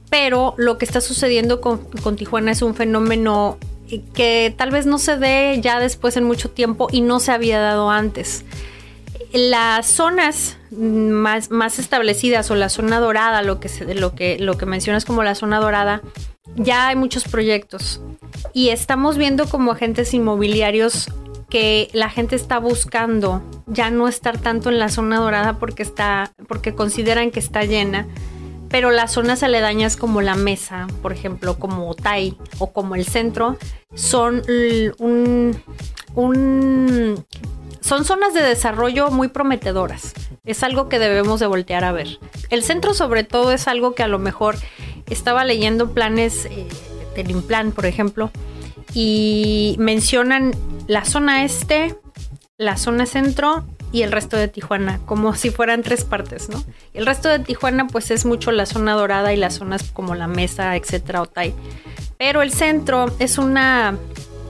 Pero 0.09 0.53
lo 0.57 0.77
que 0.77 0.85
está 0.85 1.01
sucediendo 1.01 1.61
con, 1.61 1.79
Tijuana 2.15 2.51
es 2.51 2.61
un 2.61 2.75
fenómeno 2.75 3.57
que 4.13 4.53
tal 4.55 4.69
vez 4.71 4.85
no 4.85 4.99
se 4.99 5.17
dé 5.17 5.59
ya 5.61 5.79
después 5.79 6.17
en 6.17 6.25
mucho 6.25 6.49
tiempo 6.49 6.87
y 6.91 7.01
no 7.01 7.19
se 7.19 7.31
había 7.31 7.59
dado 7.59 7.89
antes. 7.89 8.43
Las 9.31 9.85
zonas 9.85 10.57
más, 10.71 11.79
establecidas 11.79 12.51
o 12.51 12.55
la 12.55 12.69
zona 12.69 12.99
dorada, 12.99 13.43
lo 13.43 13.59
que 13.59 14.65
mencionas 14.65 15.05
como 15.05 15.23
la 15.23 15.35
zona 15.35 15.59
dorada, 15.59 16.01
ya 16.55 16.87
hay 16.87 16.95
muchos 16.95 17.23
proyectos. 17.25 18.01
Y 18.53 18.69
estamos 18.69 19.17
viendo 19.17 19.47
como 19.47 19.71
agentes 19.71 20.13
inmobiliarios 20.13 21.09
que 21.49 21.89
la 21.93 22.09
gente 22.09 22.35
está 22.35 22.59
buscando 22.59 23.41
ya 23.65 23.89
no 23.89 24.07
estar 24.07 24.37
tanto 24.37 24.69
en 24.69 24.77
la 24.77 24.89
zona 24.89 25.19
dorada 25.19 25.57
porque 25.57 25.81
está 25.81 26.31
porque 26.47 26.75
consideran 26.75 27.31
que 27.31 27.39
está 27.39 27.63
llena 27.63 28.07
pero 28.69 28.91
las 28.91 29.11
zonas 29.11 29.43
aledañas 29.43 29.97
como 29.97 30.21
la 30.21 30.35
mesa, 30.35 30.87
por 31.01 31.11
ejemplo, 31.11 31.57
como 31.57 31.93
Tai 31.95 32.37
o 32.59 32.71
como 32.71 32.95
el 32.95 33.05
centro, 33.05 33.57
son 33.95 34.43
un, 34.99 35.61
un, 36.19 37.25
son 37.81 38.05
zonas 38.05 38.33
de 38.33 38.41
desarrollo 38.41 39.09
muy 39.11 39.27
prometedoras. 39.27 40.13
Es 40.45 40.63
algo 40.63 40.89
que 40.89 40.99
debemos 40.99 41.39
de 41.39 41.47
voltear 41.47 41.83
a 41.83 41.91
ver. 41.91 42.19
El 42.49 42.63
centro 42.63 42.93
sobre 42.93 43.23
todo 43.23 43.51
es 43.51 43.67
algo 43.67 43.93
que 43.93 44.03
a 44.03 44.07
lo 44.07 44.19
mejor 44.19 44.55
estaba 45.07 45.43
leyendo 45.45 45.91
planes 45.91 46.45
eh, 46.45 46.67
del 47.15 47.71
por 47.73 47.85
ejemplo, 47.85 48.31
y 48.93 49.75
mencionan 49.79 50.55
la 50.87 51.05
zona 51.05 51.43
este, 51.43 51.95
la 52.57 52.77
zona 52.77 53.05
centro 53.05 53.65
y 53.91 54.03
el 54.03 54.11
resto 54.11 54.37
de 54.37 54.47
Tijuana, 54.47 54.99
como 55.05 55.35
si 55.35 55.49
fueran 55.49 55.81
tres 55.81 56.03
partes, 56.03 56.49
¿no? 56.49 56.63
El 56.93 57.05
resto 57.05 57.29
de 57.29 57.39
Tijuana 57.39 57.87
pues 57.87 58.11
es 58.11 58.25
mucho 58.25 58.51
la 58.51 58.65
zona 58.65 58.93
dorada 58.93 59.33
y 59.33 59.37
las 59.37 59.55
zonas 59.55 59.83
como 59.91 60.15
la 60.15 60.27
Mesa, 60.27 60.75
etcétera, 60.75 61.21
Otay. 61.21 61.53
Pero 62.17 62.41
el 62.41 62.51
centro 62.51 63.07
es 63.19 63.37
una 63.37 63.97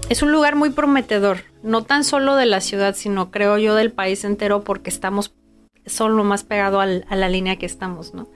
es 0.09 0.23
un 0.23 0.31
lugar 0.31 0.55
muy 0.55 0.71
prometedor, 0.71 1.43
no 1.63 1.83
tan 1.83 2.03
solo 2.03 2.35
de 2.35 2.45
la 2.45 2.61
ciudad, 2.61 2.95
sino 2.95 3.31
creo 3.31 3.57
yo 3.57 3.75
del 3.75 3.91
país 3.91 4.23
entero 4.23 4.63
porque 4.63 4.89
estamos 4.89 5.33
solo 5.85 6.23
más 6.23 6.43
pegado 6.43 6.79
a 6.79 6.85
la 6.85 7.29
línea 7.29 7.57
que 7.57 7.65
estamos, 7.65 8.13
¿no? 8.13 8.27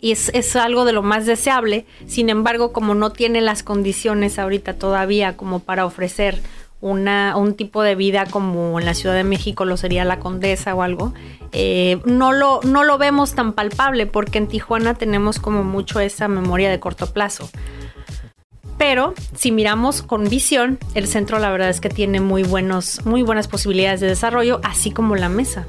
Y 0.00 0.12
es, 0.12 0.30
es, 0.34 0.54
algo 0.56 0.84
de 0.84 0.92
lo 0.92 1.02
más 1.02 1.24
deseable, 1.24 1.86
sin 2.06 2.28
embargo, 2.28 2.72
como 2.72 2.94
no 2.94 3.10
tiene 3.10 3.40
las 3.40 3.62
condiciones 3.62 4.38
ahorita 4.38 4.74
todavía 4.74 5.36
como 5.36 5.60
para 5.60 5.86
ofrecer 5.86 6.42
un 6.84 7.54
tipo 7.54 7.82
de 7.82 7.94
vida 7.94 8.26
como 8.26 8.78
en 8.78 8.84
la 8.84 8.92
Ciudad 8.92 9.14
de 9.14 9.24
México 9.24 9.64
lo 9.64 9.78
sería 9.78 10.04
la 10.04 10.18
Condesa 10.18 10.74
o 10.74 10.82
algo, 10.82 11.14
eh, 11.52 11.98
no, 12.04 12.32
lo, 12.32 12.60
no 12.62 12.84
lo 12.84 12.98
vemos 12.98 13.34
tan 13.34 13.54
palpable 13.54 14.06
porque 14.06 14.36
en 14.36 14.48
Tijuana 14.48 14.94
tenemos 14.94 15.38
como 15.38 15.64
mucho 15.64 16.00
esa 16.00 16.28
memoria 16.28 16.70
de 16.70 16.80
corto 16.80 17.10
plazo. 17.10 17.48
Pero 18.86 19.14
si 19.34 19.50
miramos 19.50 20.02
con 20.02 20.28
visión, 20.28 20.78
el 20.94 21.08
centro 21.08 21.38
la 21.38 21.50
verdad 21.50 21.70
es 21.70 21.80
que 21.80 21.88
tiene 21.88 22.20
muy, 22.20 22.42
buenos, 22.42 23.00
muy 23.06 23.22
buenas 23.22 23.48
posibilidades 23.48 24.00
de 24.00 24.08
desarrollo, 24.08 24.60
así 24.62 24.90
como 24.90 25.16
la 25.16 25.30
mesa. 25.30 25.66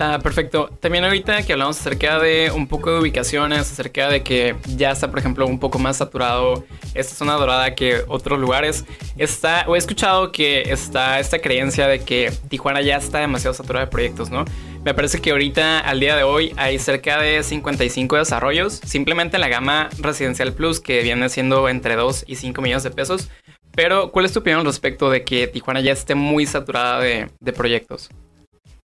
Ah, 0.00 0.18
perfecto. 0.20 0.68
También 0.80 1.04
ahorita 1.04 1.44
que 1.44 1.52
hablamos 1.52 1.78
acerca 1.78 2.18
de 2.18 2.50
un 2.50 2.66
poco 2.66 2.90
de 2.90 2.98
ubicaciones, 2.98 3.60
acerca 3.60 4.08
de 4.08 4.24
que 4.24 4.56
ya 4.74 4.90
está, 4.90 5.10
por 5.10 5.20
ejemplo, 5.20 5.46
un 5.46 5.60
poco 5.60 5.78
más 5.78 5.98
saturado 5.98 6.64
esta 6.92 7.14
zona 7.14 7.34
dorada 7.34 7.76
que 7.76 8.00
otros 8.08 8.40
lugares, 8.40 8.84
está, 9.16 9.64
o 9.68 9.76
he 9.76 9.78
escuchado 9.78 10.32
que 10.32 10.72
está 10.72 11.20
esta 11.20 11.38
creencia 11.38 11.86
de 11.86 12.00
que 12.00 12.32
Tijuana 12.48 12.80
ya 12.80 12.96
está 12.96 13.20
demasiado 13.20 13.54
saturado 13.54 13.86
de 13.86 13.92
proyectos, 13.92 14.28
¿no? 14.28 14.44
Me 14.84 14.94
parece 14.94 15.20
que 15.20 15.30
ahorita, 15.30 15.78
al 15.78 16.00
día 16.00 16.16
de 16.16 16.24
hoy, 16.24 16.52
hay 16.56 16.76
cerca 16.80 17.20
de 17.20 17.44
55 17.44 18.16
desarrollos, 18.16 18.80
simplemente 18.84 19.36
en 19.36 19.42
la 19.42 19.48
gama 19.48 19.88
Residencial 19.98 20.52
Plus, 20.54 20.80
que 20.80 21.02
viene 21.02 21.28
siendo 21.28 21.68
entre 21.68 21.94
2 21.94 22.24
y 22.26 22.34
5 22.34 22.60
millones 22.60 22.82
de 22.82 22.90
pesos. 22.90 23.30
Pero, 23.76 24.10
¿cuál 24.10 24.24
es 24.24 24.32
tu 24.32 24.40
opinión 24.40 24.64
respecto 24.64 25.08
de 25.08 25.22
que 25.22 25.46
Tijuana 25.46 25.80
ya 25.80 25.92
esté 25.92 26.16
muy 26.16 26.46
saturada 26.46 26.98
de, 26.98 27.30
de 27.38 27.52
proyectos? 27.52 28.10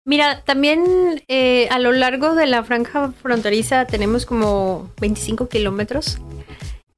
Mira, 0.04 0.42
también 0.42 1.22
eh, 1.28 1.68
a 1.70 1.78
lo 1.78 1.92
largo 1.92 2.34
de 2.34 2.48
la 2.48 2.64
franja 2.64 3.12
fronteriza 3.12 3.86
tenemos 3.86 4.26
como 4.26 4.90
25 5.00 5.48
kilómetros 5.48 6.18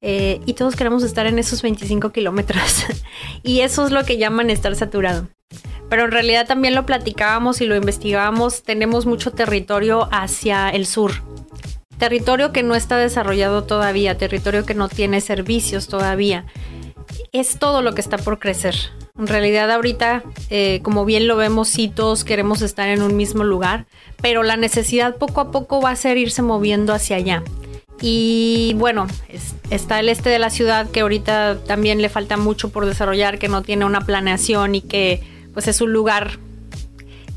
eh, 0.09 0.39
y 0.45 0.53
todos 0.53 0.77
queremos 0.77 1.03
estar 1.03 1.27
en 1.27 1.37
esos 1.37 1.61
25 1.61 2.13
kilómetros 2.13 2.85
y 3.43 3.59
eso 3.59 3.85
es 3.85 3.91
lo 3.91 4.05
que 4.05 4.15
llaman 4.15 4.49
estar 4.49 4.73
saturado. 4.73 5.27
Pero 5.89 6.05
en 6.05 6.11
realidad 6.11 6.47
también 6.47 6.75
lo 6.75 6.85
platicábamos 6.85 7.59
y 7.59 7.65
lo 7.65 7.75
investigábamos, 7.75 8.63
tenemos 8.63 9.05
mucho 9.05 9.31
territorio 9.31 10.07
hacia 10.13 10.69
el 10.69 10.85
sur. 10.85 11.11
Territorio 11.97 12.53
que 12.53 12.63
no 12.63 12.73
está 12.73 12.95
desarrollado 12.95 13.65
todavía, 13.65 14.17
territorio 14.17 14.65
que 14.65 14.75
no 14.75 14.87
tiene 14.87 15.19
servicios 15.19 15.89
todavía. 15.89 16.45
Es 17.33 17.59
todo 17.59 17.81
lo 17.81 17.93
que 17.93 17.99
está 17.99 18.17
por 18.17 18.39
crecer. 18.39 18.75
En 19.19 19.27
realidad 19.27 19.69
ahorita, 19.69 20.23
eh, 20.49 20.79
como 20.83 21.03
bien 21.03 21.27
lo 21.27 21.35
vemos, 21.35 21.67
sí 21.67 21.89
todos 21.89 22.23
queremos 22.23 22.61
estar 22.61 22.87
en 22.87 23.01
un 23.01 23.17
mismo 23.17 23.43
lugar, 23.43 23.87
pero 24.21 24.43
la 24.43 24.55
necesidad 24.55 25.17
poco 25.17 25.41
a 25.41 25.51
poco 25.51 25.81
va 25.81 25.91
a 25.91 25.97
ser 25.97 26.17
irse 26.17 26.41
moviendo 26.41 26.93
hacia 26.93 27.17
allá. 27.17 27.43
Y 28.01 28.73
bueno, 28.75 29.07
está 29.69 29.99
el 29.99 30.09
este 30.09 30.29
de 30.29 30.39
la 30.39 30.49
ciudad 30.49 30.89
que 30.89 31.01
ahorita 31.01 31.63
también 31.65 32.01
le 32.01 32.09
falta 32.09 32.37
mucho 32.37 32.69
por 32.69 32.85
desarrollar, 32.85 33.39
que 33.39 33.47
no 33.47 33.63
tiene 33.63 33.85
una 33.85 34.01
planeación 34.01 34.75
y 34.75 34.81
que 34.81 35.21
pues 35.53 35.67
es 35.67 35.81
un 35.81 35.91
lugar 35.91 36.39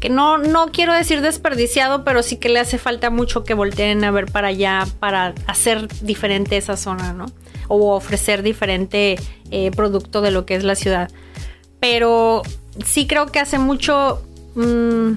que 0.01 0.11
no, 0.11 0.39
no 0.39 0.69
quiero 0.69 0.93
decir 0.93 1.21
desperdiciado, 1.21 2.05
pero 2.05 2.23
sí 2.23 2.37
que 2.37 2.49
le 2.49 2.59
hace 2.59 2.79
falta 2.79 3.11
mucho 3.11 3.45
que 3.45 3.55
volteen 3.55 4.05
a 4.05 4.11
ver 4.11 4.27
para 4.27 4.49
allá 4.49 4.87
para 4.99 5.35
hacer 5.47 5.89
diferente 6.03 6.57
esa 6.57 6.77
zona, 6.77 7.13
¿no? 7.13 7.27
O 7.69 7.95
ofrecer 7.95 8.43
diferente 8.43 9.19
eh, 9.51 9.71
producto 9.71 10.21
de 10.21 10.31
lo 10.31 10.47
que 10.47 10.55
es 10.55 10.65
la 10.65 10.75
ciudad 10.75 11.11
pero 11.81 12.43
sí 12.85 13.07
creo 13.07 13.27
que 13.27 13.41
hace 13.41 13.59
mucho 13.59 14.23
mm, 14.55 15.13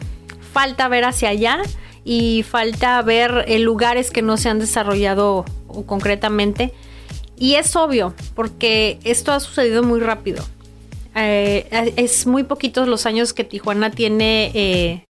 falta 0.54 0.88
ver 0.88 1.04
hacia 1.06 1.30
allá 1.30 1.60
y 2.04 2.44
falta 2.44 3.02
ver 3.02 3.46
eh, 3.48 3.60
lugares 3.60 4.12
que 4.12 4.22
no 4.22 4.38
se 4.38 4.50
han 4.50 4.60
desarrollado 4.60 5.46
concretamente. 5.86 6.74
Y 7.38 7.56
es 7.56 7.76
obvio, 7.76 8.14
porque 8.36 9.00
esto 9.04 9.32
ha 9.32 9.40
sucedido 9.40 9.84
muy 9.84 10.00
rápido. 10.00 10.44
Eh, 11.16 11.94
es 11.96 12.26
muy 12.26 12.44
poquitos 12.44 12.88
los 12.88 13.06
años 13.06 13.34
que 13.34 13.44
Tijuana 13.44 13.92
tiene 13.92 14.52
eh, 14.54 15.06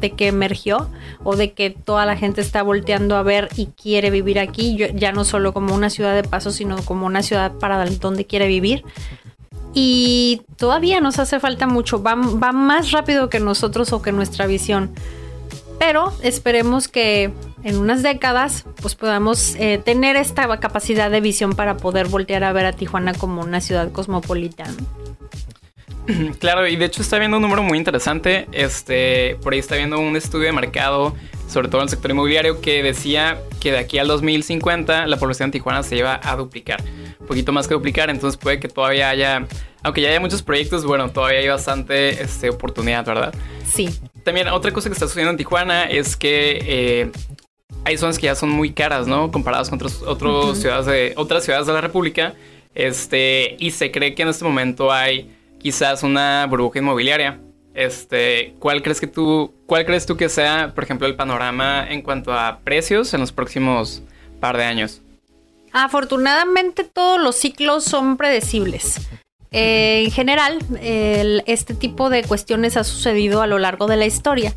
de 0.00 0.10
que 0.10 0.28
emergió 0.28 0.88
o 1.22 1.36
de 1.36 1.52
que 1.52 1.70
toda 1.70 2.06
la 2.06 2.16
gente 2.16 2.40
está 2.40 2.62
volteando 2.62 3.16
a 3.16 3.22
ver 3.22 3.48
y 3.56 3.66
quiere 3.66 4.10
vivir 4.10 4.38
aquí, 4.38 4.76
ya 4.94 5.12
no 5.12 5.24
solo 5.24 5.52
como 5.52 5.74
una 5.74 5.90
ciudad 5.90 6.14
de 6.14 6.26
paso, 6.26 6.50
sino 6.50 6.76
como 6.84 7.06
una 7.06 7.22
ciudad 7.22 7.52
para 7.52 7.84
donde 7.86 8.24
quiere 8.24 8.48
vivir 8.48 8.84
y 9.74 10.42
todavía 10.56 11.00
nos 11.00 11.18
hace 11.18 11.40
falta 11.40 11.66
mucho, 11.66 12.00
va, 12.00 12.14
más 12.14 12.92
rápido 12.92 13.28
que 13.28 13.40
nosotros 13.40 13.92
o 13.92 14.00
que 14.00 14.12
nuestra 14.12 14.46
visión. 14.46 14.92
Pero 15.78 16.12
esperemos 16.22 16.88
que 16.88 17.32
en 17.62 17.78
unas 17.78 18.02
décadas 18.02 18.64
pues 18.80 18.94
podamos 18.94 19.54
eh, 19.56 19.80
tener 19.84 20.16
esta 20.16 20.58
capacidad 20.60 21.10
de 21.10 21.20
visión 21.20 21.54
para 21.54 21.76
poder 21.76 22.08
voltear 22.08 22.44
a 22.44 22.52
ver 22.52 22.66
a 22.66 22.72
Tijuana 22.72 23.14
como 23.14 23.42
una 23.42 23.60
ciudad 23.60 23.90
cosmopolita. 23.92 24.64
Claro, 26.38 26.66
y 26.68 26.76
de 26.76 26.84
hecho 26.84 27.00
está 27.00 27.18
viendo 27.18 27.38
un 27.38 27.42
número 27.42 27.62
muy 27.62 27.78
interesante. 27.78 28.46
Este, 28.52 29.38
por 29.42 29.54
ahí 29.54 29.58
está 29.58 29.76
viendo 29.76 29.98
un 29.98 30.16
estudio 30.16 30.44
de 30.44 30.52
mercado, 30.52 31.14
sobre 31.48 31.68
todo 31.68 31.80
en 31.80 31.84
el 31.84 31.88
sector 31.88 32.10
inmobiliario, 32.10 32.60
que 32.60 32.82
decía 32.82 33.40
que 33.58 33.72
de 33.72 33.78
aquí 33.78 33.96
al 33.96 34.06
2050 34.08 35.06
la 35.06 35.16
población 35.16 35.50
de 35.50 35.52
Tijuana 35.52 35.82
se 35.82 35.96
iba 35.96 36.20
a 36.22 36.36
duplicar 36.36 36.82
un 37.24 37.28
poquito 37.28 37.52
más 37.52 37.66
que 37.66 37.74
duplicar, 37.74 38.10
entonces 38.10 38.36
puede 38.36 38.60
que 38.60 38.68
todavía 38.68 39.08
haya, 39.08 39.46
aunque 39.82 40.02
ya 40.02 40.10
haya 40.10 40.20
muchos 40.20 40.42
proyectos, 40.42 40.84
bueno, 40.84 41.10
todavía 41.10 41.38
hay 41.38 41.48
bastante 41.48 42.22
este, 42.22 42.50
oportunidad, 42.50 43.04
¿verdad? 43.04 43.34
Sí. 43.66 43.88
También 44.24 44.48
otra 44.48 44.72
cosa 44.72 44.88
que 44.88 44.94
está 44.94 45.06
sucediendo 45.06 45.32
en 45.32 45.36
Tijuana 45.36 45.84
es 45.84 46.16
que 46.16 46.58
eh, 46.66 47.12
hay 47.84 47.98
zonas 47.98 48.18
que 48.18 48.24
ya 48.26 48.34
son 48.34 48.50
muy 48.50 48.72
caras, 48.72 49.06
¿no? 49.06 49.30
Comparadas 49.30 49.68
con 49.68 49.80
otras 49.80 50.58
ciudades 50.58 50.86
de 50.86 51.12
otras 51.16 51.44
ciudades 51.44 51.66
de 51.66 51.72
la 51.74 51.82
República, 51.82 52.34
este, 52.74 53.56
y 53.58 53.70
se 53.70 53.90
cree 53.90 54.14
que 54.14 54.22
en 54.22 54.28
este 54.28 54.44
momento 54.44 54.90
hay 54.90 55.30
quizás 55.58 56.02
una 56.02 56.46
burbuja 56.46 56.78
inmobiliaria. 56.78 57.38
Este, 57.74 58.54
¿cuál 58.60 58.82
crees 58.82 59.00
que 59.00 59.06
tú, 59.06 59.52
cuál 59.66 59.84
crees 59.84 60.06
tú 60.06 60.16
que 60.16 60.28
sea, 60.28 60.72
por 60.74 60.84
ejemplo, 60.84 61.06
el 61.06 61.16
panorama 61.16 61.86
en 61.88 62.02
cuanto 62.02 62.32
a 62.32 62.60
precios 62.64 63.12
en 63.14 63.20
los 63.20 63.32
próximos 63.32 64.02
par 64.40 64.56
de 64.56 64.64
años? 64.64 65.02
Afortunadamente 65.72 66.84
todos 66.84 67.20
los 67.20 67.36
ciclos 67.36 67.84
son 67.84 68.16
predecibles. 68.16 69.00
Eh, 69.56 70.02
en 70.04 70.10
general, 70.10 70.58
este 71.46 71.74
tipo 71.74 72.10
de 72.10 72.24
cuestiones 72.24 72.76
ha 72.76 72.82
sucedido 72.82 73.40
a 73.40 73.46
lo 73.46 73.60
largo 73.60 73.86
de 73.86 73.96
la 73.96 74.04
historia. 74.04 74.52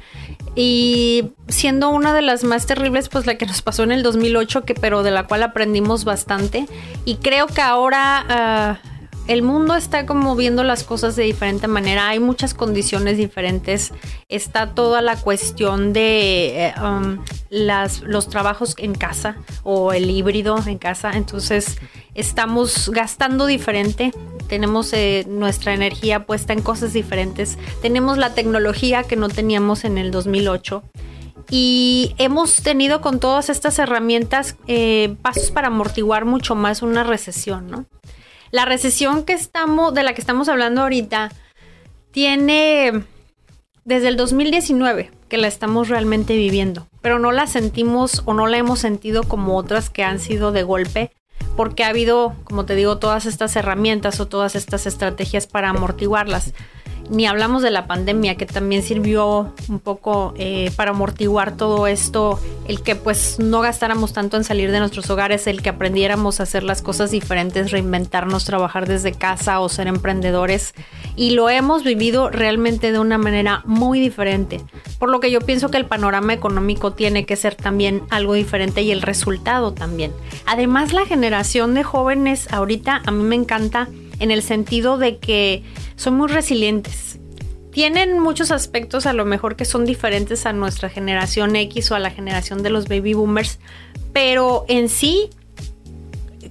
Y 0.55 1.33
siendo 1.47 1.89
una 1.89 2.15
de 2.15 2.23
las 2.23 2.43
más 2.43 2.65
terribles, 2.65 3.09
pues 3.09 3.27
la 3.27 3.37
que 3.37 3.45
nos 3.45 3.61
pasó 3.61 3.83
en 3.83 3.91
el 3.91 4.01
2008, 4.01 4.63
que, 4.63 4.73
pero 4.73 5.03
de 5.03 5.11
la 5.11 5.27
cual 5.27 5.43
aprendimos 5.43 6.03
bastante. 6.03 6.65
Y 7.05 7.17
creo 7.17 7.45
que 7.45 7.61
ahora 7.61 8.25
ah, 8.27 8.79
el 9.27 9.43
mundo 9.43 9.75
está 9.75 10.07
como 10.07 10.35
viendo 10.35 10.63
las 10.63 10.83
cosas 10.83 11.15
de 11.15 11.25
diferente 11.25 11.67
manera. 11.67 12.07
Hay 12.07 12.19
muchas 12.19 12.55
condiciones 12.55 13.17
diferentes. 13.17 13.93
Está 14.29 14.73
toda 14.73 15.03
la 15.03 15.15
cuestión 15.15 15.93
de 15.93 16.69
eh, 16.69 16.73
um, 16.81 17.23
los 17.51 18.27
trabajos 18.27 18.73
en 18.79 18.95
casa 18.95 19.35
o 19.61 19.93
el 19.93 20.09
híbrido 20.09 20.57
en 20.65 20.79
casa. 20.79 21.11
Entonces 21.13 21.77
estamos 22.15 22.89
gastando 22.89 23.45
diferente 23.45 24.11
tenemos 24.47 24.93
eh, 24.93 25.25
nuestra 25.27 25.73
energía 25.73 26.25
puesta 26.25 26.53
en 26.53 26.61
cosas 26.61 26.93
diferentes, 26.93 27.57
tenemos 27.81 28.17
la 28.17 28.33
tecnología 28.33 29.03
que 29.03 29.15
no 29.15 29.29
teníamos 29.29 29.83
en 29.83 29.97
el 29.97 30.11
2008 30.11 30.83
y 31.49 32.15
hemos 32.17 32.55
tenido 32.57 33.01
con 33.01 33.19
todas 33.19 33.49
estas 33.49 33.79
herramientas 33.79 34.57
eh, 34.67 35.15
pasos 35.21 35.51
para 35.51 35.67
amortiguar 35.67 36.25
mucho 36.25 36.55
más 36.55 36.81
una 36.81 37.03
recesión, 37.03 37.67
¿no? 37.67 37.85
La 38.51 38.65
recesión 38.65 39.23
que 39.23 39.33
estamos, 39.33 39.93
de 39.93 40.03
la 40.03 40.13
que 40.13 40.21
estamos 40.21 40.49
hablando 40.49 40.81
ahorita, 40.81 41.31
tiene 42.11 43.03
desde 43.85 44.07
el 44.09 44.17
2019 44.17 45.11
que 45.29 45.37
la 45.37 45.47
estamos 45.47 45.89
realmente 45.89 46.35
viviendo, 46.35 46.87
pero 47.01 47.19
no 47.19 47.31
la 47.31 47.47
sentimos 47.47 48.23
o 48.25 48.33
no 48.33 48.47
la 48.47 48.57
hemos 48.57 48.79
sentido 48.79 49.23
como 49.23 49.57
otras 49.57 49.89
que 49.89 50.03
han 50.03 50.19
sido 50.19 50.51
de 50.51 50.63
golpe 50.63 51.11
porque 51.55 51.83
ha 51.83 51.89
habido, 51.89 52.35
como 52.43 52.65
te 52.65 52.75
digo, 52.75 52.97
todas 52.97 53.25
estas 53.25 53.55
herramientas 53.55 54.19
o 54.19 54.27
todas 54.27 54.55
estas 54.55 54.85
estrategias 54.85 55.47
para 55.47 55.69
amortiguarlas 55.69 56.53
ni 57.09 57.25
hablamos 57.25 57.61
de 57.61 57.71
la 57.71 57.87
pandemia 57.87 58.35
que 58.35 58.45
también 58.45 58.83
sirvió 58.83 59.53
un 59.69 59.79
poco 59.79 60.33
eh, 60.37 60.71
para 60.75 60.91
amortiguar 60.91 61.55
todo 61.55 61.87
esto, 61.87 62.39
el 62.67 62.81
que 62.81 62.95
pues 62.95 63.39
no 63.39 63.61
gastáramos 63.61 64.13
tanto 64.13 64.37
en 64.37 64.43
salir 64.43 64.71
de 64.71 64.79
nuestros 64.79 65.09
hogares, 65.09 65.47
el 65.47 65.61
que 65.61 65.69
aprendiéramos 65.69 66.39
a 66.39 66.43
hacer 66.43 66.63
las 66.63 66.81
cosas 66.81 67.11
diferentes, 67.11 67.71
reinventarnos, 67.71 68.45
trabajar 68.45 68.87
desde 68.87 69.13
casa 69.13 69.59
o 69.59 69.69
ser 69.69 69.87
emprendedores 69.87 70.73
y 71.15 71.31
lo 71.31 71.49
hemos 71.49 71.83
vivido 71.83 72.29
realmente 72.29 72.91
de 72.91 72.99
una 72.99 73.17
manera 73.17 73.61
muy 73.65 73.99
diferente, 73.99 74.61
por 74.99 75.09
lo 75.09 75.19
que 75.19 75.31
yo 75.31 75.41
pienso 75.41 75.69
que 75.69 75.77
el 75.77 75.85
panorama 75.85 76.33
económico 76.33 76.91
tiene 76.91 77.25
que 77.25 77.35
ser 77.35 77.55
también 77.55 78.03
algo 78.09 78.33
diferente 78.33 78.81
y 78.81 78.91
el 78.91 79.01
resultado 79.01 79.73
también. 79.73 80.11
Además 80.45 80.93
la 80.93 81.05
generación 81.05 81.73
de 81.73 81.83
jóvenes 81.83 82.51
ahorita 82.51 83.01
a 83.05 83.11
mí 83.11 83.23
me 83.23 83.35
encanta 83.35 83.87
en 84.19 84.31
el 84.31 84.41
sentido 84.41 84.97
de 84.97 85.17
que 85.17 85.63
son 85.95 86.15
muy 86.15 86.27
resilientes. 86.27 87.19
Tienen 87.71 88.19
muchos 88.19 88.51
aspectos 88.51 89.05
a 89.05 89.13
lo 89.13 89.25
mejor 89.25 89.55
que 89.55 89.65
son 89.65 89.85
diferentes 89.85 90.45
a 90.45 90.53
nuestra 90.53 90.89
generación 90.89 91.55
X 91.55 91.91
o 91.91 91.95
a 91.95 91.99
la 91.99 92.09
generación 92.09 92.63
de 92.63 92.71
los 92.71 92.87
baby 92.87 93.13
boomers, 93.13 93.59
pero 94.13 94.65
en 94.67 94.89
sí, 94.89 95.29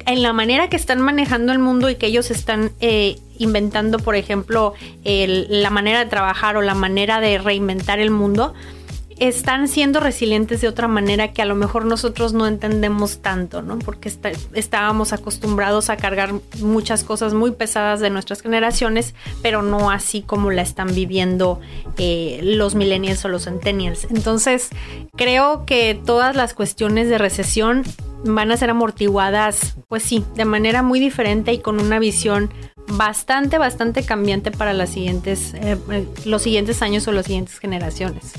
en 0.06 0.22
la 0.22 0.32
manera 0.32 0.68
que 0.68 0.76
están 0.76 1.00
manejando 1.00 1.52
el 1.52 1.58
mundo 1.58 1.90
y 1.90 1.96
que 1.96 2.06
ellos 2.06 2.30
están 2.30 2.70
eh, 2.80 3.18
inventando, 3.38 3.98
por 3.98 4.14
ejemplo, 4.14 4.74
la 5.04 5.70
manera 5.70 5.98
de 5.98 6.06
trabajar 6.06 6.56
o 6.56 6.62
la 6.62 6.74
manera 6.74 7.20
de 7.20 7.38
reinventar 7.38 7.98
el 7.98 8.10
mundo, 8.10 8.54
están 9.18 9.68
siendo 9.68 10.00
resilientes 10.00 10.60
de 10.60 10.68
otra 10.68 10.88
manera 10.88 11.32
que 11.32 11.40
a 11.40 11.46
lo 11.46 11.54
mejor 11.54 11.86
nosotros 11.86 12.34
no 12.34 12.46
entendemos 12.46 13.18
tanto, 13.18 13.62
¿no? 13.62 13.78
Porque 13.78 14.12
estábamos 14.52 15.12
acostumbrados 15.12 15.88
a 15.88 15.96
cargar 15.96 16.34
muchas 16.60 17.02
cosas 17.02 17.32
muy 17.32 17.52
pesadas 17.52 18.00
de 18.00 18.10
nuestras 18.10 18.42
generaciones, 18.42 19.14
pero 19.42 19.62
no 19.62 19.90
así 19.90 20.20
como 20.22 20.50
la 20.50 20.62
están 20.62 20.94
viviendo 20.94 21.60
eh, 21.96 22.40
los 22.42 22.74
millennials 22.74 23.24
o 23.24 23.28
los 23.28 23.44
centennials. 23.44 24.06
Entonces, 24.10 24.68
creo 25.16 25.64
que 25.64 25.98
todas 26.04 26.36
las 26.36 26.52
cuestiones 26.52 27.08
de 27.08 27.18
recesión 27.18 27.84
van 28.24 28.50
a 28.50 28.56
ser 28.56 28.70
amortiguadas, 28.70 29.76
pues 29.88 30.02
sí, 30.02 30.24
de 30.34 30.44
manera 30.44 30.82
muy 30.82 31.00
diferente 31.00 31.52
y 31.52 31.58
con 31.58 31.80
una 31.80 31.98
visión 31.98 32.50
bastante, 32.88 33.58
bastante 33.58 34.04
cambiante 34.04 34.50
para 34.50 34.72
las 34.72 34.90
siguientes, 34.90 35.54
eh, 35.54 35.78
eh, 35.90 36.06
los 36.24 36.42
siguientes 36.42 36.82
años 36.82 37.08
o 37.08 37.12
las 37.12 37.26
siguientes 37.26 37.58
generaciones. 37.58 38.32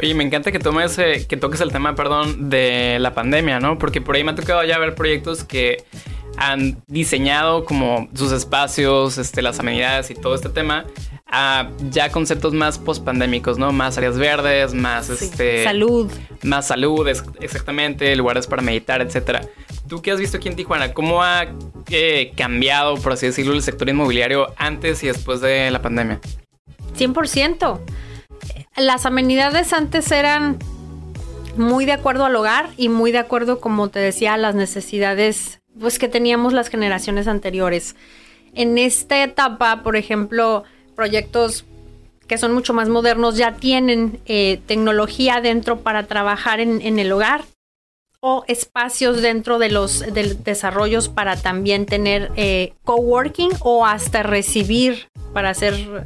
Oye, 0.00 0.14
me 0.14 0.22
encanta 0.22 0.52
que 0.52 0.60
tomes, 0.60 0.96
que 0.96 1.36
toques 1.36 1.60
el 1.60 1.72
tema, 1.72 1.94
perdón, 1.94 2.50
de 2.50 2.98
la 3.00 3.14
pandemia, 3.14 3.58
¿no? 3.58 3.78
Porque 3.78 4.00
por 4.00 4.14
ahí 4.14 4.22
me 4.22 4.30
ha 4.30 4.34
tocado 4.34 4.62
ya 4.64 4.78
ver 4.78 4.94
proyectos 4.94 5.42
que 5.42 5.84
han 6.36 6.80
diseñado 6.86 7.64
como 7.64 8.08
sus 8.14 8.30
espacios, 8.30 9.18
este, 9.18 9.42
las 9.42 9.58
amenidades 9.58 10.10
y 10.10 10.14
todo 10.14 10.36
este 10.36 10.48
tema 10.50 10.84
a 11.30 11.70
ya 11.90 12.10
conceptos 12.10 12.54
más 12.54 12.78
post-pandémicos, 12.78 13.58
¿no? 13.58 13.72
Más 13.72 13.98
áreas 13.98 14.16
verdes, 14.16 14.72
más 14.72 15.10
este... 15.10 15.64
Salud. 15.64 16.10
Más 16.42 16.68
salud, 16.68 17.06
exactamente, 17.40 18.14
lugares 18.16 18.46
para 18.46 18.62
meditar, 18.62 19.02
etcétera. 19.02 19.42
¿Tú 19.88 20.00
qué 20.00 20.12
has 20.12 20.20
visto 20.20 20.38
aquí 20.38 20.48
en 20.48 20.56
Tijuana? 20.56 20.94
¿Cómo 20.94 21.22
ha 21.22 21.46
eh, 21.90 22.32
cambiado, 22.36 22.96
por 22.96 23.12
así 23.12 23.26
decirlo, 23.26 23.52
el 23.52 23.62
sector 23.62 23.88
inmobiliario 23.88 24.54
antes 24.56 25.02
y 25.02 25.08
después 25.08 25.40
de 25.40 25.70
la 25.70 25.82
pandemia? 25.82 26.20
100% 26.96 27.80
las 28.80 29.06
amenidades 29.06 29.72
antes 29.72 30.10
eran 30.12 30.58
muy 31.56 31.84
de 31.84 31.92
acuerdo 31.92 32.24
al 32.24 32.36
hogar 32.36 32.70
y 32.76 32.88
muy 32.88 33.12
de 33.12 33.18
acuerdo, 33.18 33.60
como 33.60 33.88
te 33.88 33.98
decía, 33.98 34.34
a 34.34 34.38
las 34.38 34.54
necesidades 34.54 35.60
pues, 35.78 35.98
que 35.98 36.08
teníamos 36.08 36.52
las 36.52 36.68
generaciones 36.68 37.28
anteriores. 37.28 37.96
En 38.54 38.78
esta 38.78 39.22
etapa, 39.22 39.82
por 39.82 39.96
ejemplo, 39.96 40.64
proyectos 40.94 41.64
que 42.26 42.38
son 42.38 42.52
mucho 42.52 42.74
más 42.74 42.88
modernos 42.88 43.36
ya 43.36 43.56
tienen 43.56 44.20
eh, 44.26 44.60
tecnología 44.66 45.40
dentro 45.40 45.80
para 45.80 46.06
trabajar 46.06 46.60
en, 46.60 46.98
el 46.98 47.10
hogar 47.10 47.44
o 48.20 48.44
espacios 48.48 49.22
dentro 49.22 49.58
de 49.58 49.70
los 49.70 50.04
desarrollos 50.44 51.08
para 51.08 51.36
también 51.36 51.86
tener 51.86 52.30
eh, 52.36 52.74
coworking 52.84 53.50
o 53.60 53.86
hasta 53.86 54.22
recibir 54.22 55.08
para 55.32 55.50
hacer 55.50 56.04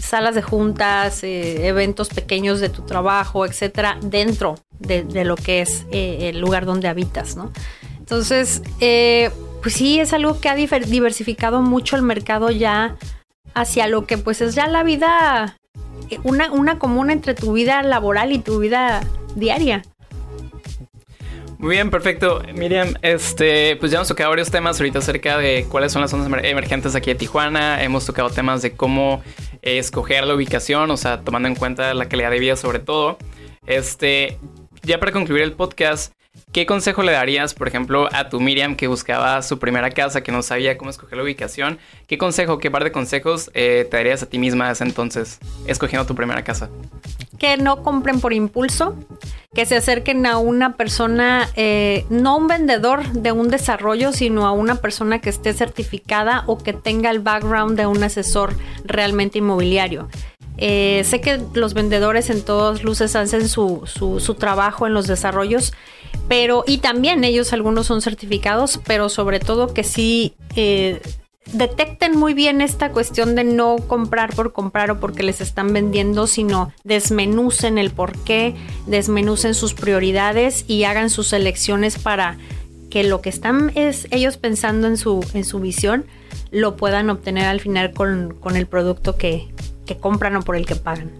salas 0.00 0.34
de 0.34 0.42
juntas, 0.42 1.22
eh, 1.24 1.66
eventos 1.66 2.08
pequeños 2.08 2.60
de 2.60 2.68
tu 2.68 2.82
trabajo, 2.82 3.46
etcétera, 3.46 3.98
dentro 4.02 4.56
de, 4.78 5.24
lo 5.24 5.36
que 5.36 5.60
es 5.60 5.86
eh, 5.92 6.30
el 6.30 6.40
lugar 6.40 6.66
donde 6.66 6.88
habitas, 6.88 7.36
¿no? 7.36 7.52
Entonces, 7.98 8.62
eh, 8.80 9.30
pues 9.62 9.74
sí, 9.74 10.00
es 10.00 10.12
algo 10.12 10.40
que 10.40 10.48
ha 10.48 10.54
diversificado 10.54 11.62
mucho 11.62 11.96
el 11.96 12.02
mercado 12.02 12.50
ya 12.50 12.96
hacia 13.54 13.86
lo 13.86 14.06
que 14.06 14.18
pues 14.18 14.40
es 14.40 14.54
ya 14.54 14.66
la 14.66 14.82
vida, 14.82 15.56
una, 16.24 16.50
una 16.50 16.78
común 16.78 17.10
entre 17.10 17.34
tu 17.34 17.52
vida 17.52 17.82
laboral 17.82 18.32
y 18.32 18.38
tu 18.38 18.58
vida 18.58 19.00
diaria. 19.34 19.82
Muy 21.62 21.76
bien, 21.76 21.92
perfecto. 21.92 22.42
Miriam, 22.56 22.94
este, 23.02 23.76
pues 23.76 23.92
ya 23.92 23.98
hemos 23.98 24.08
tocado 24.08 24.30
varios 24.30 24.50
temas 24.50 24.80
ahorita 24.80 24.98
acerca 24.98 25.38
de 25.38 25.64
cuáles 25.68 25.92
son 25.92 26.02
las 26.02 26.10
zonas 26.10 26.26
emergentes 26.42 26.96
aquí 26.96 27.10
de 27.10 27.14
Tijuana. 27.14 27.84
Hemos 27.84 28.04
tocado 28.04 28.30
temas 28.30 28.62
de 28.62 28.72
cómo 28.72 29.22
escoger 29.62 30.26
la 30.26 30.34
ubicación, 30.34 30.90
o 30.90 30.96
sea, 30.96 31.22
tomando 31.22 31.48
en 31.48 31.54
cuenta 31.54 31.94
la 31.94 32.08
calidad 32.08 32.30
de 32.30 32.38
vida 32.38 32.56
sobre 32.56 32.80
todo. 32.80 33.18
Este, 33.66 34.38
ya 34.82 34.98
para 34.98 35.12
concluir 35.12 35.42
el 35.42 35.52
podcast, 35.52 36.12
¿qué 36.50 36.66
consejo 36.66 37.02
le 37.02 37.12
darías, 37.12 37.54
por 37.54 37.68
ejemplo, 37.68 38.08
a 38.12 38.28
tu 38.28 38.40
Miriam 38.40 38.74
que 38.74 38.88
buscaba 38.88 39.40
su 39.42 39.58
primera 39.58 39.90
casa, 39.90 40.22
que 40.22 40.32
no 40.32 40.42
sabía 40.42 40.76
cómo 40.76 40.90
escoger 40.90 41.16
la 41.16 41.24
ubicación? 41.24 41.78
¿Qué 42.08 42.18
consejo, 42.18 42.58
qué 42.58 42.70
par 42.70 42.84
de 42.84 42.92
consejos 42.92 43.50
eh, 43.54 43.86
te 43.90 43.96
darías 43.96 44.22
a 44.22 44.26
ti 44.28 44.38
misma 44.38 44.70
ese 44.70 44.84
entonces, 44.84 45.38
escogiendo 45.66 46.06
tu 46.06 46.14
primera 46.14 46.42
casa? 46.42 46.68
Que 47.38 47.56
no 47.56 47.82
compren 47.82 48.20
por 48.20 48.32
impulso, 48.32 48.94
que 49.54 49.66
se 49.66 49.76
acerquen 49.76 50.24
a 50.26 50.38
una 50.38 50.76
persona, 50.76 51.48
eh, 51.56 52.06
no 52.08 52.36
un 52.36 52.46
vendedor 52.46 53.10
de 53.12 53.32
un 53.32 53.48
desarrollo, 53.48 54.12
sino 54.12 54.46
a 54.46 54.52
una 54.52 54.76
persona 54.76 55.20
que 55.20 55.30
esté 55.30 55.52
certificada 55.52 56.44
o 56.46 56.58
que 56.58 56.72
tenga 56.72 57.10
el 57.10 57.20
background 57.20 57.76
de 57.76 57.86
un 57.86 58.02
asesor 58.02 58.54
realmente 58.84 59.38
inmobiliario. 59.38 60.08
Eh, 60.58 61.02
sé 61.04 61.20
que 61.20 61.40
los 61.54 61.74
vendedores 61.74 62.30
en 62.30 62.42
todas 62.42 62.84
luces 62.84 63.16
hacen 63.16 63.48
su, 63.48 63.82
su, 63.86 64.34
trabajo 64.34 64.86
en 64.86 64.94
los 64.94 65.06
desarrollos, 65.06 65.72
pero 66.28 66.64
y 66.66 66.78
también 66.78 67.24
ellos 67.24 67.52
algunos 67.52 67.86
son 67.86 68.00
certificados, 68.00 68.80
pero 68.86 69.08
sobre 69.08 69.40
todo 69.40 69.74
que 69.74 69.82
sí 69.82 70.34
eh, 70.54 71.00
detecten 71.52 72.16
muy 72.16 72.34
bien 72.34 72.60
esta 72.60 72.92
cuestión 72.92 73.34
de 73.34 73.44
no 73.44 73.76
comprar 73.76 74.34
por 74.34 74.52
comprar 74.52 74.90
o 74.90 75.00
porque 75.00 75.22
les 75.22 75.40
están 75.40 75.72
vendiendo, 75.72 76.26
sino 76.26 76.72
desmenucen 76.84 77.78
el 77.78 77.90
por 77.90 78.16
qué, 78.18 78.54
desmenucen 78.86 79.54
sus 79.54 79.74
prioridades 79.74 80.64
y 80.68 80.84
hagan 80.84 81.10
sus 81.10 81.32
elecciones 81.32 81.98
para 81.98 82.38
que 82.90 83.04
lo 83.04 83.20
que 83.20 83.30
están 83.30 83.72
es 83.74 84.06
ellos 84.10 84.36
pensando 84.36 84.86
en 84.86 84.96
su, 84.96 85.24
en 85.34 85.44
su 85.44 85.60
visión 85.60 86.04
lo 86.50 86.76
puedan 86.76 87.08
obtener 87.10 87.46
al 87.46 87.60
final 87.60 87.92
con, 87.92 88.34
con 88.38 88.56
el 88.56 88.66
producto 88.66 89.16
que, 89.16 89.48
que 89.86 89.96
compran 89.96 90.36
o 90.36 90.42
por 90.42 90.56
el 90.56 90.66
que 90.66 90.76
pagan. 90.76 91.10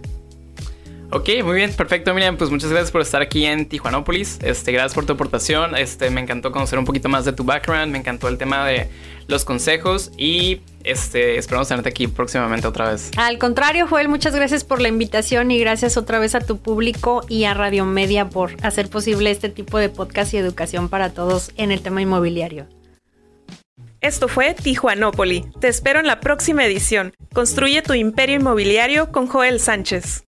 Ok, 1.15 1.29
muy 1.43 1.57
bien, 1.57 1.71
perfecto, 1.71 2.11
Miriam. 2.11 2.37
Pues 2.37 2.49
muchas 2.49 2.71
gracias 2.71 2.89
por 2.89 3.01
estar 3.01 3.21
aquí 3.21 3.45
en 3.45 3.67
Tijuanópolis. 3.67 4.39
Este, 4.41 4.71
gracias 4.71 4.95
por 4.95 5.05
tu 5.05 5.13
aportación. 5.13 5.77
Este, 5.77 6.09
me 6.09 6.19
encantó 6.19 6.51
conocer 6.51 6.79
un 6.79 6.85
poquito 6.85 7.07
más 7.07 7.23
de 7.23 7.33
tu 7.33 7.43
background. 7.43 7.91
Me 7.91 7.99
encantó 7.99 8.27
el 8.29 8.39
tema 8.39 8.65
de 8.65 8.89
los 9.27 9.45
consejos 9.45 10.11
y 10.17 10.61
este, 10.83 11.37
esperamos 11.37 11.67
tenerte 11.67 11.89
aquí 11.89 12.07
próximamente 12.07 12.65
otra 12.65 12.89
vez. 12.89 13.11
Al 13.15 13.37
contrario, 13.37 13.85
Joel, 13.87 14.09
muchas 14.09 14.35
gracias 14.35 14.63
por 14.63 14.81
la 14.81 14.87
invitación 14.87 15.51
y 15.51 15.59
gracias 15.59 15.97
otra 15.97 16.17
vez 16.17 16.33
a 16.33 16.41
tu 16.41 16.57
público 16.57 17.23
y 17.29 17.43
a 17.43 17.53
Radio 17.53 17.85
Media 17.85 18.29
por 18.29 18.55
hacer 18.63 18.89
posible 18.89 19.29
este 19.29 19.49
tipo 19.49 19.77
de 19.77 19.89
podcast 19.89 20.33
y 20.33 20.37
educación 20.37 20.89
para 20.89 21.13
todos 21.13 21.51
en 21.57 21.71
el 21.71 21.81
tema 21.83 22.01
inmobiliario. 22.01 22.65
Esto 24.01 24.27
fue 24.27 24.55
Tijuanópoli. 24.55 25.45
Te 25.59 25.67
espero 25.67 25.99
en 25.99 26.07
la 26.07 26.19
próxima 26.19 26.65
edición. 26.65 27.13
Construye 27.33 27.83
tu 27.83 27.93
imperio 27.93 28.37
inmobiliario 28.37 29.11
con 29.11 29.27
Joel 29.27 29.59
Sánchez. 29.59 30.23